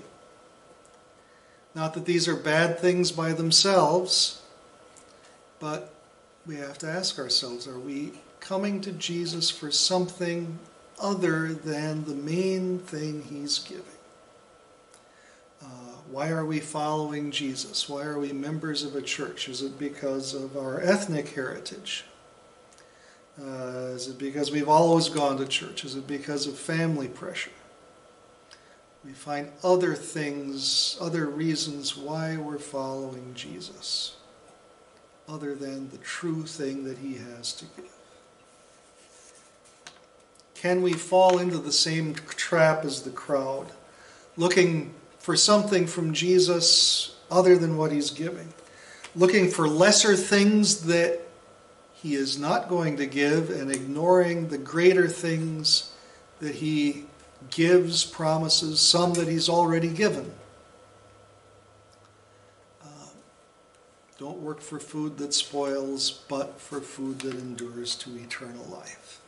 Not 1.74 1.92
that 1.92 2.06
these 2.06 2.26
are 2.26 2.34
bad 2.34 2.78
things 2.78 3.12
by 3.12 3.34
themselves, 3.34 4.40
but 5.60 5.92
we 6.46 6.56
have 6.56 6.78
to 6.78 6.86
ask 6.86 7.18
ourselves 7.18 7.68
are 7.68 7.78
we 7.78 8.12
coming 8.40 8.80
to 8.80 8.92
Jesus 8.92 9.50
for 9.50 9.70
something 9.70 10.58
other 10.98 11.52
than 11.52 12.06
the 12.06 12.14
main 12.14 12.78
thing 12.78 13.24
he's 13.28 13.58
giving? 13.58 13.84
Uh, 15.60 15.66
why 16.10 16.30
are 16.30 16.46
we 16.46 16.58
following 16.58 17.30
Jesus? 17.30 17.86
Why 17.86 18.04
are 18.04 18.18
we 18.18 18.32
members 18.32 18.82
of 18.82 18.96
a 18.96 19.02
church? 19.02 19.46
Is 19.50 19.60
it 19.60 19.78
because 19.78 20.32
of 20.32 20.56
our 20.56 20.80
ethnic 20.80 21.28
heritage? 21.28 22.06
Uh, 23.40 23.92
is 23.94 24.08
it 24.08 24.18
because 24.18 24.50
we've 24.50 24.68
always 24.68 25.08
gone 25.08 25.36
to 25.36 25.46
church? 25.46 25.84
Is 25.84 25.94
it 25.94 26.06
because 26.06 26.46
of 26.46 26.58
family 26.58 27.08
pressure? 27.08 27.50
We 29.04 29.12
find 29.12 29.50
other 29.62 29.94
things, 29.94 30.96
other 31.00 31.26
reasons 31.26 31.96
why 31.96 32.36
we're 32.36 32.58
following 32.58 33.32
Jesus, 33.34 34.16
other 35.28 35.54
than 35.54 35.90
the 35.90 35.98
true 35.98 36.44
thing 36.44 36.84
that 36.84 36.98
he 36.98 37.14
has 37.14 37.52
to 37.54 37.66
give. 37.76 37.90
Can 40.54 40.82
we 40.82 40.94
fall 40.94 41.38
into 41.38 41.58
the 41.58 41.72
same 41.72 42.14
trap 42.14 42.84
as 42.84 43.02
the 43.02 43.10
crowd, 43.10 43.66
looking 44.36 44.94
for 45.18 45.36
something 45.36 45.86
from 45.86 46.14
Jesus 46.14 47.16
other 47.30 47.56
than 47.56 47.76
what 47.76 47.92
he's 47.92 48.10
giving, 48.10 48.52
looking 49.14 49.50
for 49.50 49.68
lesser 49.68 50.16
things 50.16 50.86
that 50.86 51.25
he 51.96 52.14
is 52.14 52.38
not 52.38 52.68
going 52.68 52.96
to 52.98 53.06
give, 53.06 53.50
and 53.50 53.70
ignoring 53.70 54.48
the 54.48 54.58
greater 54.58 55.08
things 55.08 55.92
that 56.40 56.56
he 56.56 57.06
gives, 57.50 58.04
promises, 58.04 58.80
some 58.80 59.14
that 59.14 59.28
he's 59.28 59.48
already 59.48 59.88
given. 59.88 60.30
Uh, 62.82 63.08
don't 64.18 64.38
work 64.38 64.60
for 64.60 64.78
food 64.78 65.16
that 65.18 65.32
spoils, 65.32 66.22
but 66.28 66.60
for 66.60 66.80
food 66.80 67.20
that 67.20 67.34
endures 67.34 67.96
to 67.96 68.16
eternal 68.16 68.64
life. 68.66 69.20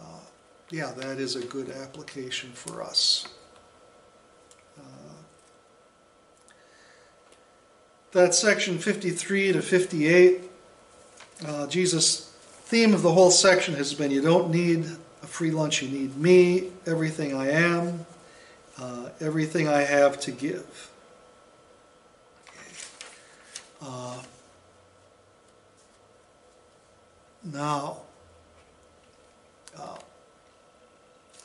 Uh, 0.00 0.24
yeah, 0.70 0.92
that 0.96 1.18
is 1.18 1.36
a 1.36 1.44
good 1.44 1.70
application 1.70 2.50
for 2.52 2.82
us. 2.82 3.28
that 8.16 8.34
section 8.34 8.78
53 8.78 9.52
to 9.52 9.60
58, 9.60 10.50
uh, 11.44 11.66
Jesus' 11.66 12.32
theme 12.64 12.94
of 12.94 13.02
the 13.02 13.12
whole 13.12 13.30
section 13.30 13.74
has 13.74 13.94
been 13.94 14.10
you 14.10 14.22
don't 14.22 14.50
need 14.50 14.86
a 15.22 15.26
free 15.26 15.50
lunch, 15.50 15.82
you 15.82 15.88
need 15.88 16.16
me, 16.16 16.70
everything 16.86 17.34
I 17.34 17.50
am, 17.50 18.06
uh, 18.78 19.10
everything 19.20 19.68
I 19.68 19.82
have 19.82 20.18
to 20.20 20.32
give. 20.32 20.90
Uh, 23.80 24.22
now, 27.44 27.98
uh, 29.78 29.98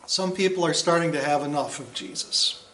some 0.06 0.32
people 0.32 0.66
are 0.66 0.74
starting 0.74 1.12
to 1.12 1.22
have 1.22 1.44
enough 1.44 1.80
of 1.80 1.94
Jesus. 1.94 2.66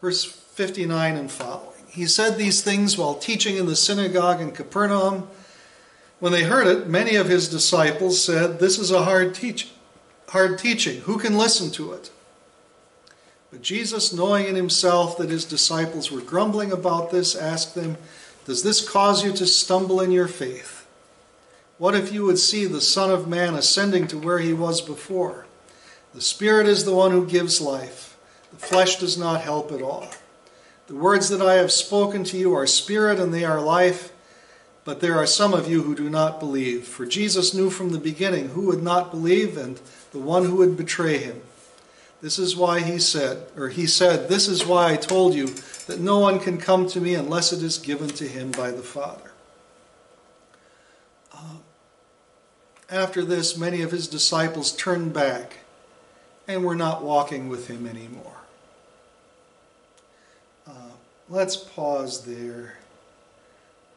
Verse 0.00 0.24
59 0.24 1.16
and 1.16 1.30
following. 1.30 1.73
He 1.94 2.06
said 2.06 2.36
these 2.36 2.60
things 2.60 2.98
while 2.98 3.14
teaching 3.14 3.56
in 3.56 3.66
the 3.66 3.76
synagogue 3.76 4.40
in 4.40 4.50
Capernaum. 4.50 5.28
When 6.18 6.32
they 6.32 6.42
heard 6.42 6.66
it, 6.66 6.88
many 6.88 7.14
of 7.14 7.28
his 7.28 7.48
disciples 7.48 8.20
said, 8.20 8.58
This 8.58 8.80
is 8.80 8.90
a 8.90 9.04
hard, 9.04 9.32
teach- 9.32 9.70
hard 10.30 10.58
teaching. 10.58 11.02
Who 11.02 11.18
can 11.18 11.38
listen 11.38 11.70
to 11.70 11.92
it? 11.92 12.10
But 13.52 13.62
Jesus, 13.62 14.12
knowing 14.12 14.46
in 14.46 14.56
himself 14.56 15.16
that 15.18 15.30
his 15.30 15.44
disciples 15.44 16.10
were 16.10 16.20
grumbling 16.20 16.72
about 16.72 17.12
this, 17.12 17.36
asked 17.36 17.76
them, 17.76 17.96
Does 18.44 18.64
this 18.64 18.86
cause 18.86 19.24
you 19.24 19.32
to 19.32 19.46
stumble 19.46 20.00
in 20.00 20.10
your 20.10 20.26
faith? 20.26 20.88
What 21.78 21.94
if 21.94 22.12
you 22.12 22.24
would 22.24 22.40
see 22.40 22.64
the 22.64 22.80
Son 22.80 23.12
of 23.12 23.28
Man 23.28 23.54
ascending 23.54 24.08
to 24.08 24.18
where 24.18 24.40
he 24.40 24.52
was 24.52 24.80
before? 24.80 25.46
The 26.12 26.20
Spirit 26.20 26.66
is 26.66 26.84
the 26.84 26.94
one 26.94 27.12
who 27.12 27.24
gives 27.24 27.60
life, 27.60 28.16
the 28.50 28.58
flesh 28.58 28.96
does 28.96 29.16
not 29.16 29.42
help 29.42 29.70
at 29.70 29.80
all. 29.80 30.08
The 30.86 30.94
words 30.94 31.30
that 31.30 31.40
I 31.40 31.54
have 31.54 31.72
spoken 31.72 32.24
to 32.24 32.36
you 32.36 32.54
are 32.54 32.66
spirit 32.66 33.18
and 33.18 33.32
they 33.32 33.44
are 33.44 33.60
life, 33.60 34.12
but 34.84 35.00
there 35.00 35.16
are 35.16 35.26
some 35.26 35.54
of 35.54 35.68
you 35.68 35.82
who 35.82 35.94
do 35.94 36.10
not 36.10 36.38
believe. 36.38 36.86
For 36.86 37.06
Jesus 37.06 37.54
knew 37.54 37.70
from 37.70 37.90
the 37.90 37.98
beginning 37.98 38.50
who 38.50 38.66
would 38.66 38.82
not 38.82 39.10
believe 39.10 39.56
and 39.56 39.80
the 40.12 40.18
one 40.18 40.44
who 40.44 40.56
would 40.56 40.76
betray 40.76 41.16
him. 41.18 41.40
This 42.20 42.38
is 42.38 42.56
why 42.56 42.80
he 42.80 42.98
said, 42.98 43.46
or 43.56 43.68
he 43.68 43.86
said, 43.86 44.28
This 44.28 44.48
is 44.48 44.64
why 44.64 44.92
I 44.92 44.96
told 44.96 45.34
you 45.34 45.48
that 45.86 46.00
no 46.00 46.18
one 46.18 46.38
can 46.38 46.58
come 46.58 46.86
to 46.88 47.00
me 47.00 47.14
unless 47.14 47.52
it 47.52 47.62
is 47.62 47.78
given 47.78 48.08
to 48.08 48.26
him 48.26 48.50
by 48.50 48.70
the 48.70 48.82
Father. 48.82 49.32
Uh, 51.32 51.56
after 52.90 53.24
this, 53.24 53.58
many 53.58 53.82
of 53.82 53.90
his 53.90 54.08
disciples 54.08 54.72
turned 54.72 55.12
back 55.12 55.58
and 56.48 56.64
were 56.64 56.74
not 56.74 57.02
walking 57.02 57.48
with 57.48 57.68
him 57.68 57.86
anymore. 57.86 58.43
Let's 61.28 61.56
pause 61.56 62.24
there. 62.24 62.76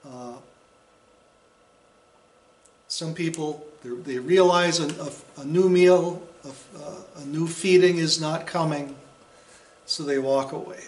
Uh, 0.07 0.35
some 2.87 3.13
people 3.13 3.65
they 3.83 4.17
realize 4.17 4.79
a, 4.79 4.87
a, 5.01 5.41
a 5.41 5.45
new 5.45 5.69
meal, 5.69 6.21
a, 6.45 7.19
a, 7.21 7.25
new 7.25 7.47
feeding 7.47 7.97
is 7.97 8.19
not 8.19 8.47
coming, 8.47 8.95
so 9.85 10.03
they 10.03 10.17
walk 10.19 10.51
away. 10.51 10.83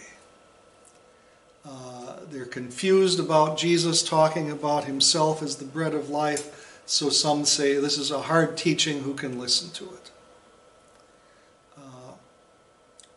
Uh, 1.64 2.16
they're 2.30 2.44
confused 2.44 3.20
about 3.20 3.58
Jesus 3.58 4.02
talking 4.02 4.50
about 4.50 4.84
himself 4.84 5.42
as 5.42 5.56
the 5.56 5.64
bread 5.64 5.94
of 5.94 6.10
life, 6.10 6.82
so 6.86 7.08
some 7.10 7.44
say 7.44 7.74
this 7.74 7.98
is 7.98 8.10
a 8.10 8.22
hard 8.22 8.56
teaching, 8.56 9.02
who 9.02 9.14
can 9.14 9.38
listen 9.38 9.70
to 9.70 9.84
it? 9.84 10.10
Uh, 11.78 12.12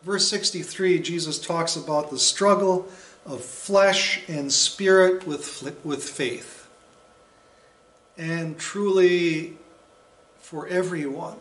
verse 0.02 0.28
63, 0.28 0.98
Jesus 1.00 1.38
talks 1.38 1.76
about 1.76 2.10
the 2.10 2.18
struggle 2.18 2.88
of 3.26 3.42
flesh 3.42 4.22
and 4.28 4.52
spirit 4.52 5.26
with, 5.26 5.62
with 5.84 6.02
faith. 6.02 6.68
And 8.16 8.58
truly, 8.58 9.56
for 10.38 10.68
everyone, 10.68 11.36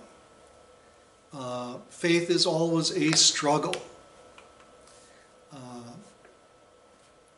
uh, 1.33 1.75
faith 1.89 2.29
is 2.29 2.45
always 2.45 2.91
a 2.91 3.11
struggle. 3.11 3.75
Uh, 5.51 5.91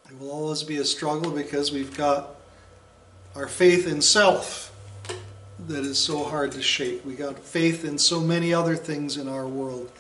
it 0.10 0.20
will 0.20 0.32
always 0.32 0.64
be 0.64 0.78
a 0.78 0.86
struggle 0.86 1.32
because 1.32 1.72
we've 1.72 1.96
got 1.98 2.36
our 3.36 3.48
faith 3.48 3.88
in 3.88 4.02
self 4.02 4.72
that 5.68 5.84
is 5.84 5.98
so 5.98 6.24
hard 6.24 6.52
to 6.52 6.62
shake. 6.62 7.04
We've 7.06 7.18
got 7.18 7.40
faith 7.40 7.84
in 7.84 7.98
so 7.98 8.22
many 8.22 8.54
other 8.54 8.76
things 8.76 9.18
in 9.18 9.28
our 9.28 9.48
world 9.48 9.92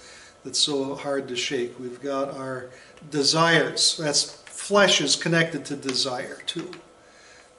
that's 0.43 0.59
so 0.59 0.95
hard 0.95 1.27
to 1.29 1.35
shake. 1.35 1.79
We've 1.79 2.01
got 2.01 2.35
our 2.37 2.69
desires. 3.09 3.97
That's 3.97 4.23
flesh 4.45 5.01
is 5.01 5.15
connected 5.15 5.65
to 5.65 5.75
desire 5.75 6.41
too. 6.45 6.71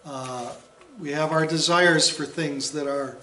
Uh, 0.05 0.53
we 0.99 1.13
have 1.13 1.33
our 1.33 1.47
desires 1.47 2.09
for 2.09 2.25
things 2.25 2.71
that 2.73 2.89
are 2.89 3.17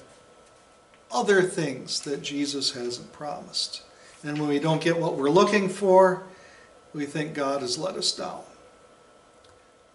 other 1.11 1.41
things 1.41 2.01
that 2.01 2.21
Jesus 2.21 2.71
hasn't 2.73 3.11
promised. 3.13 3.83
And 4.23 4.39
when 4.39 4.49
we 4.49 4.59
don't 4.59 4.81
get 4.81 4.97
what 4.97 5.15
we're 5.15 5.29
looking 5.29 5.69
for, 5.69 6.23
we 6.93 7.05
think 7.05 7.33
God 7.33 7.61
has 7.61 7.77
let 7.77 7.95
us 7.95 8.15
down. 8.15 8.41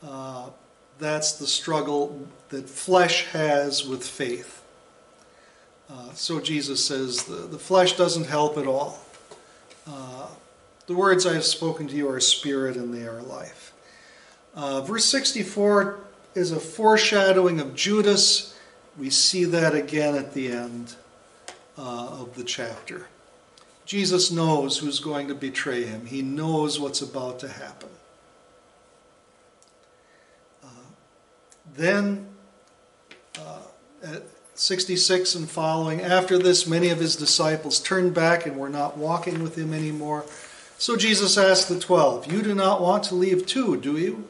Uh, 0.03 0.51
that's 0.99 1.33
the 1.33 1.47
struggle 1.47 2.27
that 2.51 2.69
flesh 2.69 3.27
has 3.27 3.87
with 3.87 4.07
faith. 4.07 4.63
Uh, 5.91 6.13
so 6.13 6.41
Jesus 6.41 6.85
says 6.85 7.25
the, 7.25 7.37
the 7.37 7.59
flesh 7.59 7.97
doesn't 7.97 8.27
help 8.27 8.59
at 8.59 8.67
all. 8.67 9.01
Uh, 9.87 10.27
the 10.89 10.95
words 10.95 11.27
I 11.27 11.35
have 11.35 11.45
spoken 11.45 11.87
to 11.89 11.95
you 11.95 12.09
are 12.09 12.19
spirit 12.19 12.77
and 12.77 12.93
they 12.93 13.07
are 13.07 13.21
life. 13.21 13.73
Uh, 14.55 14.81
verse 14.81 15.05
64 15.05 16.01
is 16.35 16.51
a 16.51 16.59
foreshadowing 16.59 17.61
of 17.61 17.75
Judas. 17.75 18.59
We 18.99 19.11
see 19.11 19.45
that 19.45 19.75
again 19.75 20.15
at 20.15 20.33
the 20.33 20.51
end 20.51 20.97
uh, 21.77 22.09
of 22.21 22.35
the 22.37 22.43
chapter. 22.43 23.07
Jesus 23.85 24.31
knows 24.31 24.79
who's 24.79 24.99
going 24.99 25.29
to 25.29 25.35
betray 25.35 25.85
him, 25.85 26.07
he 26.07 26.23
knows 26.23 26.81
what's 26.81 27.03
about 27.03 27.39
to 27.41 27.49
happen. 27.49 27.91
Uh, 30.65 30.69
then, 31.77 32.29
uh, 33.39 33.61
at 34.03 34.23
66 34.55 35.35
and 35.35 35.51
following, 35.51 36.01
after 36.01 36.39
this, 36.39 36.67
many 36.67 36.89
of 36.89 36.99
his 36.99 37.15
disciples 37.15 37.79
turned 37.79 38.15
back 38.15 38.47
and 38.47 38.57
were 38.57 38.71
not 38.71 38.97
walking 38.97 39.43
with 39.43 39.57
him 39.57 39.75
anymore. 39.75 40.25
So 40.81 40.97
Jesus 40.97 41.37
asked 41.37 41.69
the 41.69 41.79
twelve, 41.79 42.31
You 42.31 42.41
do 42.41 42.55
not 42.55 42.81
want 42.81 43.03
to 43.05 43.17
leave 43.17 43.47
too, 43.47 43.77
do 43.77 43.99
you? 43.99 44.29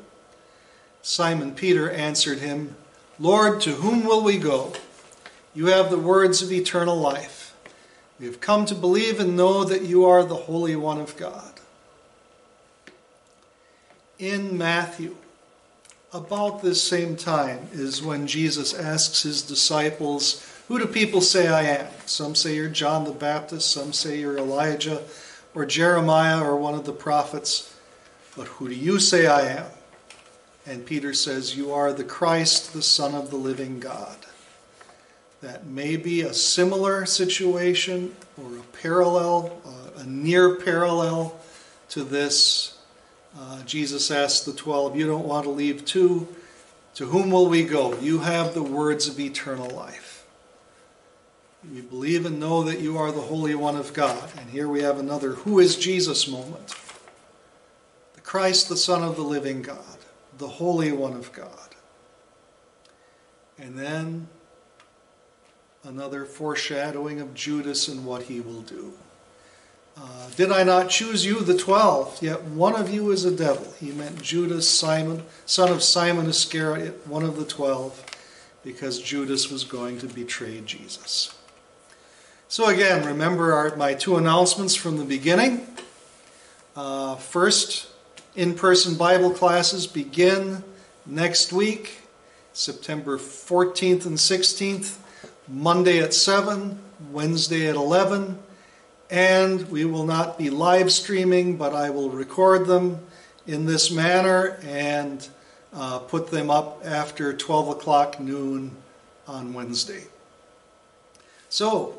Simon 1.02 1.54
Peter 1.54 1.90
answered 1.90 2.38
him, 2.38 2.74
Lord, 3.18 3.60
to 3.62 3.72
whom 3.72 4.04
will 4.04 4.24
we 4.24 4.38
go? 4.38 4.72
You 5.54 5.66
have 5.66 5.90
the 5.90 5.98
words 5.98 6.40
of 6.40 6.50
eternal 6.50 6.96
life. 6.96 7.54
We 8.18 8.26
have 8.26 8.40
come 8.40 8.64
to 8.66 8.74
believe 8.74 9.20
and 9.20 9.36
know 9.36 9.62
that 9.62 9.82
you 9.82 10.06
are 10.06 10.24
the 10.24 10.34
Holy 10.36 10.74
One 10.74 11.00
of 11.00 11.18
God. 11.18 11.52
In 14.18 14.56
Matthew, 14.56 15.16
about 16.14 16.62
this 16.62 16.82
same 16.82 17.14
time 17.14 17.68
is 17.72 18.02
when 18.02 18.26
Jesus 18.26 18.72
asks 18.72 19.22
his 19.22 19.42
disciples, 19.42 20.42
Who 20.68 20.78
do 20.78 20.86
people 20.86 21.20
say 21.20 21.48
I 21.48 21.62
am? 21.62 21.86
Some 22.06 22.34
say 22.34 22.56
you're 22.56 22.70
John 22.70 23.04
the 23.04 23.12
Baptist, 23.12 23.70
some 23.70 23.92
say 23.92 24.18
you're 24.18 24.38
Elijah 24.38 25.02
or 25.54 25.66
Jeremiah 25.66 26.42
or 26.42 26.56
one 26.56 26.74
of 26.74 26.84
the 26.84 26.92
prophets. 26.92 27.74
But 28.36 28.46
who 28.46 28.68
do 28.68 28.74
you 28.74 28.98
say 28.98 29.26
I 29.26 29.48
am? 29.48 29.66
And 30.66 30.84
Peter 30.84 31.14
says, 31.14 31.56
You 31.56 31.72
are 31.72 31.92
the 31.92 32.04
Christ, 32.04 32.72
the 32.72 32.82
Son 32.82 33.14
of 33.14 33.30
the 33.30 33.36
living 33.36 33.80
God. 33.80 34.16
That 35.40 35.66
may 35.66 35.96
be 35.96 36.22
a 36.22 36.34
similar 36.34 37.06
situation 37.06 38.14
or 38.36 38.56
a 38.56 38.76
parallel, 38.82 39.60
uh, 39.64 40.00
a 40.00 40.04
near 40.04 40.56
parallel 40.56 41.38
to 41.90 42.04
this. 42.04 42.78
Uh, 43.38 43.62
Jesus 43.62 44.10
asked 44.10 44.46
the 44.46 44.52
twelve, 44.52 44.96
You 44.96 45.06
don't 45.06 45.26
want 45.26 45.44
to 45.44 45.50
leave 45.50 45.84
too? 45.84 46.28
To 46.96 47.06
whom 47.06 47.30
will 47.30 47.48
we 47.48 47.62
go? 47.62 47.98
You 48.00 48.18
have 48.18 48.54
the 48.54 48.62
words 48.62 49.06
of 49.08 49.20
eternal 49.20 49.70
life. 49.70 50.07
We 51.72 51.80
believe 51.80 52.24
and 52.24 52.38
know 52.38 52.62
that 52.62 52.80
you 52.80 52.96
are 52.98 53.12
the 53.12 53.20
Holy 53.20 53.54
One 53.54 53.76
of 53.76 53.92
God. 53.92 54.30
And 54.38 54.50
here 54.50 54.68
we 54.68 54.82
have 54.82 54.98
another 54.98 55.32
Who 55.32 55.58
is 55.58 55.76
Jesus 55.76 56.28
moment. 56.28 56.74
The 58.14 58.20
Christ, 58.20 58.68
the 58.68 58.76
Son 58.76 59.02
of 59.02 59.16
the 59.16 59.22
living 59.22 59.62
God 59.62 59.98
the 60.38 60.48
Holy 60.48 60.92
One 60.92 61.14
of 61.14 61.32
God. 61.32 61.74
And 63.58 63.76
then 63.76 64.28
another 65.84 66.24
foreshadowing 66.24 67.20
of 67.20 67.34
Judas 67.34 67.88
and 67.88 68.06
what 68.06 68.22
he 68.22 68.40
will 68.40 68.62
do. 68.62 68.92
Uh, 69.96 70.28
Did 70.36 70.52
I 70.52 70.62
not 70.62 70.90
choose 70.90 71.26
you, 71.26 71.40
the 71.40 71.58
twelve? 71.58 72.22
Yet 72.22 72.44
one 72.44 72.76
of 72.76 72.92
you 72.92 73.10
is 73.10 73.24
a 73.24 73.34
devil. 73.34 73.74
He 73.80 73.90
meant 73.90 74.22
Judas, 74.22 74.70
Simon, 74.70 75.24
son 75.44 75.72
of 75.72 75.82
Simon 75.82 76.26
Iscariot, 76.26 77.04
one 77.08 77.24
of 77.24 77.36
the 77.36 77.44
twelve, 77.44 78.04
because 78.62 79.02
Judas 79.02 79.50
was 79.50 79.64
going 79.64 79.98
to 79.98 80.06
betray 80.06 80.60
Jesus. 80.60 81.34
So 82.50 82.68
again, 82.70 83.04
remember 83.04 83.52
our, 83.52 83.76
my 83.76 83.92
two 83.92 84.16
announcements 84.16 84.74
from 84.74 84.96
the 84.96 85.04
beginning. 85.04 85.66
Uh, 86.74 87.16
first, 87.16 87.88
in 88.36 88.54
person 88.54 88.96
Bible 88.96 89.30
classes 89.32 89.86
begin 89.86 90.64
next 91.04 91.52
week, 91.52 91.98
September 92.54 93.18
14th 93.18 94.06
and 94.06 94.16
16th, 94.16 94.96
Monday 95.46 95.98
at 95.98 96.14
7, 96.14 96.78
Wednesday 97.12 97.68
at 97.68 97.76
11. 97.76 98.38
And 99.10 99.70
we 99.70 99.84
will 99.84 100.06
not 100.06 100.38
be 100.38 100.48
live 100.48 100.90
streaming, 100.90 101.58
but 101.58 101.74
I 101.74 101.90
will 101.90 102.08
record 102.08 102.66
them 102.66 102.98
in 103.46 103.66
this 103.66 103.90
manner 103.90 104.58
and 104.64 105.28
uh, 105.74 105.98
put 105.98 106.30
them 106.30 106.48
up 106.48 106.80
after 106.82 107.34
12 107.34 107.68
o'clock 107.68 108.18
noon 108.18 108.74
on 109.26 109.52
Wednesday. 109.52 110.04
So, 111.50 111.97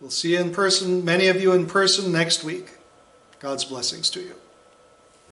we'll 0.00 0.10
see 0.10 0.32
you 0.32 0.40
in 0.40 0.52
person, 0.52 1.04
many 1.04 1.28
of 1.28 1.40
you 1.40 1.52
in 1.52 1.66
person 1.66 2.12
next 2.12 2.44
week. 2.44 2.72
God's 3.40 3.64
blessings 3.64 4.10
to 4.10 4.20
you. 4.20 4.34